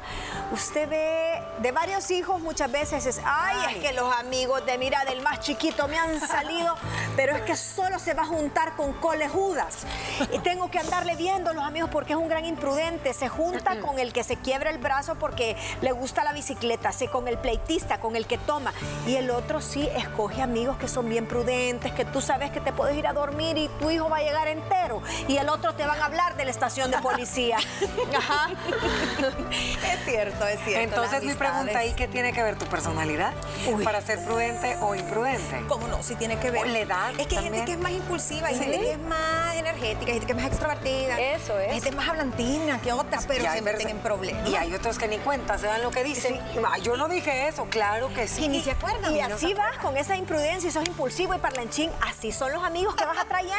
Usted 0.53 0.89
ve 0.89 1.43
de 1.59 1.73
varios 1.73 2.11
hijos 2.11 2.41
muchas 2.41 2.71
veces 2.71 3.05
es, 3.07 3.21
ay, 3.25 3.75
es 3.75 3.83
que 3.83 3.93
los 3.95 4.15
amigos 4.15 4.65
de 4.65 4.79
mira 4.79 5.05
del 5.05 5.23
más 5.23 5.41
chiquito 5.41 5.89
me 5.89 5.99
han 5.99 6.21
salido, 6.29 6.77
pero 7.17 7.35
es 7.35 7.43
que 7.43 7.57
solo 7.57 7.99
se 7.99 8.15
va 8.15 8.23
a 8.23 8.27
juntar 8.27 8.77
con 8.77 8.93
colejudas. 8.95 9.79
Y 10.33 10.39
tengo 10.39 10.71
que 10.71 10.79
andarle 10.79 11.17
viendo 11.17 11.53
los 11.53 11.65
amigos 11.65 11.91
porque 11.91 12.13
es 12.13 12.19
un 12.19 12.29
gran 12.29 12.45
imprudente. 12.45 13.13
Se 13.13 13.29
junta 13.29 13.81
con 13.81 13.99
el 13.99 14.13
que 14.13 14.25
se 14.25 14.37
quiebra 14.37 14.71
el 14.71 14.79
brazo 14.79 15.17
porque 15.17 15.57
le 15.81 15.93
gusta 15.93 16.23
la 16.23 16.33
bicicleta, 16.33 16.93
se 16.93 17.09
con 17.09 17.29
el 17.29 17.39
pleitista, 17.39 17.99
con 17.99 18.17
el 18.17 18.27
que 18.27 18.39
toma. 18.39 18.73
Y 19.07 19.17
el 19.17 19.31
otro 19.31 19.61
sí 19.61 19.89
escoge 19.97 20.43
amigos 20.43 20.66
que 20.75 20.89
son 20.89 21.09
bien 21.09 21.27
prudentes, 21.27 21.93
que 21.93 22.05
tú 22.05 22.21
sabes 22.21 22.51
que 22.51 22.61
te 22.61 22.73
puedes 22.73 22.97
ir 22.97 23.07
a 23.07 23.13
dormir 23.13 23.57
y 23.57 23.69
tu 23.79 23.91
hijo 23.91 24.09
va 24.09 24.19
a 24.19 24.23
llegar 24.23 24.49
entero. 24.49 25.03
Y 25.29 25.37
el 25.37 25.49
otro 25.49 25.75
te 25.75 25.87
van 25.87 26.01
a 26.01 26.07
hablar 26.07 26.37
de 26.37 26.45
la 26.45 26.51
estación 26.51 26.91
de 26.91 26.99
policía. 26.99 27.59
Ajá. 28.17 28.51
es 29.93 30.05
cierto, 30.05 30.47
es 30.47 30.61
cierto. 30.65 30.83
Entonces 30.83 31.23
mi 31.23 31.35
pregunta 31.35 31.79
ahí, 31.79 31.93
¿qué 31.95 32.09
tiene 32.09 32.33
que 32.33 32.43
ver 32.43 32.57
tu 32.57 32.67
personalidad 32.67 33.33
para 33.85 34.01
ser 34.01 34.25
prudente 34.25 34.77
o 34.81 34.95
imprudente? 34.95 35.65
¿Cómo 35.69 35.87
no? 35.87 36.03
Si 36.03 36.17
tiene 36.17 36.39
que 36.39 36.51
ver. 36.51 36.63
O 36.63 36.65
la 36.65 36.79
edad 36.81 37.11
Es 37.19 37.27
que 37.27 37.39
hay 37.39 37.45
gente 37.45 37.65
que 37.65 37.73
es 37.73 37.79
más 37.79 37.93
impulsiva, 37.93 38.49
hay 38.49 38.59
gente 38.59 38.81
que 38.81 38.93
es 38.93 38.99
más 38.99 39.55
energética, 39.55 40.07
hay 40.07 40.13
gente 40.15 40.27
que 40.27 40.33
es 40.33 40.39
más 40.39 40.47
extrovertida. 40.47 41.21
Eso 41.21 41.59
es. 41.61 41.69
Hay 41.69 41.81
gente 41.81 41.93
más 41.93 42.09
hablantina 42.09 42.81
que 42.81 42.93
otra, 42.93 43.21
pero 43.27 43.45
se 43.53 43.63
meten 43.63 43.89
en 43.89 43.99
problemas. 43.99 44.49
Y 44.49 44.57
hay 44.57 44.75
otros 44.75 44.99
que 44.99 45.09
ni 45.09 45.19
cuenta, 45.19 45.59
se 45.59 45.67
dan 45.67 45.83
lo 45.83 45.91
que 45.91 46.03
dicen. 46.03 46.41
Yo 46.83 46.97
no 46.97 47.09
dije 47.09 47.49
eso, 47.49 47.67
claro 47.67 48.13
que 48.13 48.27
sí. 48.29 48.45
Y 48.45 48.49
ni 48.49 48.63
se 48.63 48.73
acuerdan. 48.73 49.15
Y 49.15 49.21
así 49.21 49.55
vas 49.55 49.77
con 49.79 49.97
esa 49.97 50.17
imprudencia 50.17 50.56
si 50.61 50.71
sos 50.71 50.87
impulsivo 50.87 51.35
y 51.35 51.39
parlanchín, 51.39 51.91
así 52.03 52.33
son 52.33 52.53
los 52.53 52.63
amigos 52.65 52.95
que 52.95 53.05
vas 53.05 53.19
atrayendo 53.19 53.57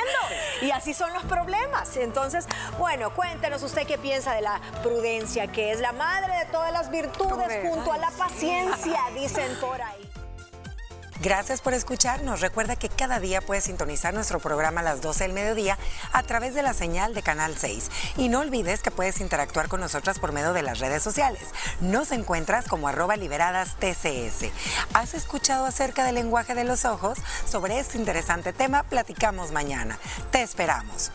y 0.62 0.72
así 0.72 0.94
son 0.94 1.14
los 1.14 1.24
problemas. 1.24 1.96
Entonces, 1.98 2.48
bueno, 2.78 3.14
cuéntenos 3.14 3.64
usted 3.64 3.86
qué 3.86 3.98
piensa 3.98 4.34
de 4.34 4.42
la 4.42 4.60
prudencia, 4.84 5.48
que 5.48 5.72
es 5.72 5.80
la 5.80 5.92
madre 5.92 6.38
de 6.40 6.46
todas 6.46 6.72
las 6.72 6.90
virtudes 6.90 7.68
junto 7.68 7.92
a 7.92 7.98
la 7.98 8.12
paciencia, 8.12 9.00
dicen 9.14 9.56
por 9.60 9.82
ahí. 9.82 10.07
Gracias 11.22 11.62
por 11.62 11.74
escucharnos. 11.74 12.42
Recuerda 12.42 12.76
que 12.76 12.90
cada 12.90 13.20
día 13.20 13.42
puedes 13.42 13.64
sintonizar 13.64 14.14
nuestro 14.14 14.40
programa 14.40 14.82
a 14.82 14.84
las 14.84 15.02
12 15.02 15.24
del 15.24 15.34
mediodía 15.34 15.78
a 16.14 16.22
través 16.24 16.54
de 16.54 16.62
la 16.62 16.74
señal 16.74 17.14
de 17.14 17.24
Canal 17.24 17.56
6. 17.58 17.90
Y 18.18 18.30
no 18.30 18.42
olvides 18.42 18.82
que 18.82 18.92
puedes 18.92 19.20
interactuar 19.20 19.68
con 19.68 19.80
nosotras 19.80 20.20
por 20.20 20.32
medio 20.32 20.54
de 20.54 20.62
las 20.62 20.80
redes 20.80 21.02
sociales. 21.02 21.42
Nos 21.82 22.12
encuentras 22.12 22.68
como 22.68 22.88
arroba 22.88 23.16
liberadas 23.18 23.76
TCS. 23.78 24.52
¿Has 24.94 25.16
escuchado 25.16 25.66
acerca 25.66 26.04
del 26.04 26.16
lenguaje 26.16 26.54
de 26.54 26.64
los 26.64 26.86
ojos? 26.86 27.18
Sobre 27.50 27.80
este 27.80 27.98
interesante 27.98 28.54
tema 28.54 28.84
platicamos 28.84 29.52
mañana. 29.52 29.98
Te 30.32 30.44
esperamos. 30.44 31.12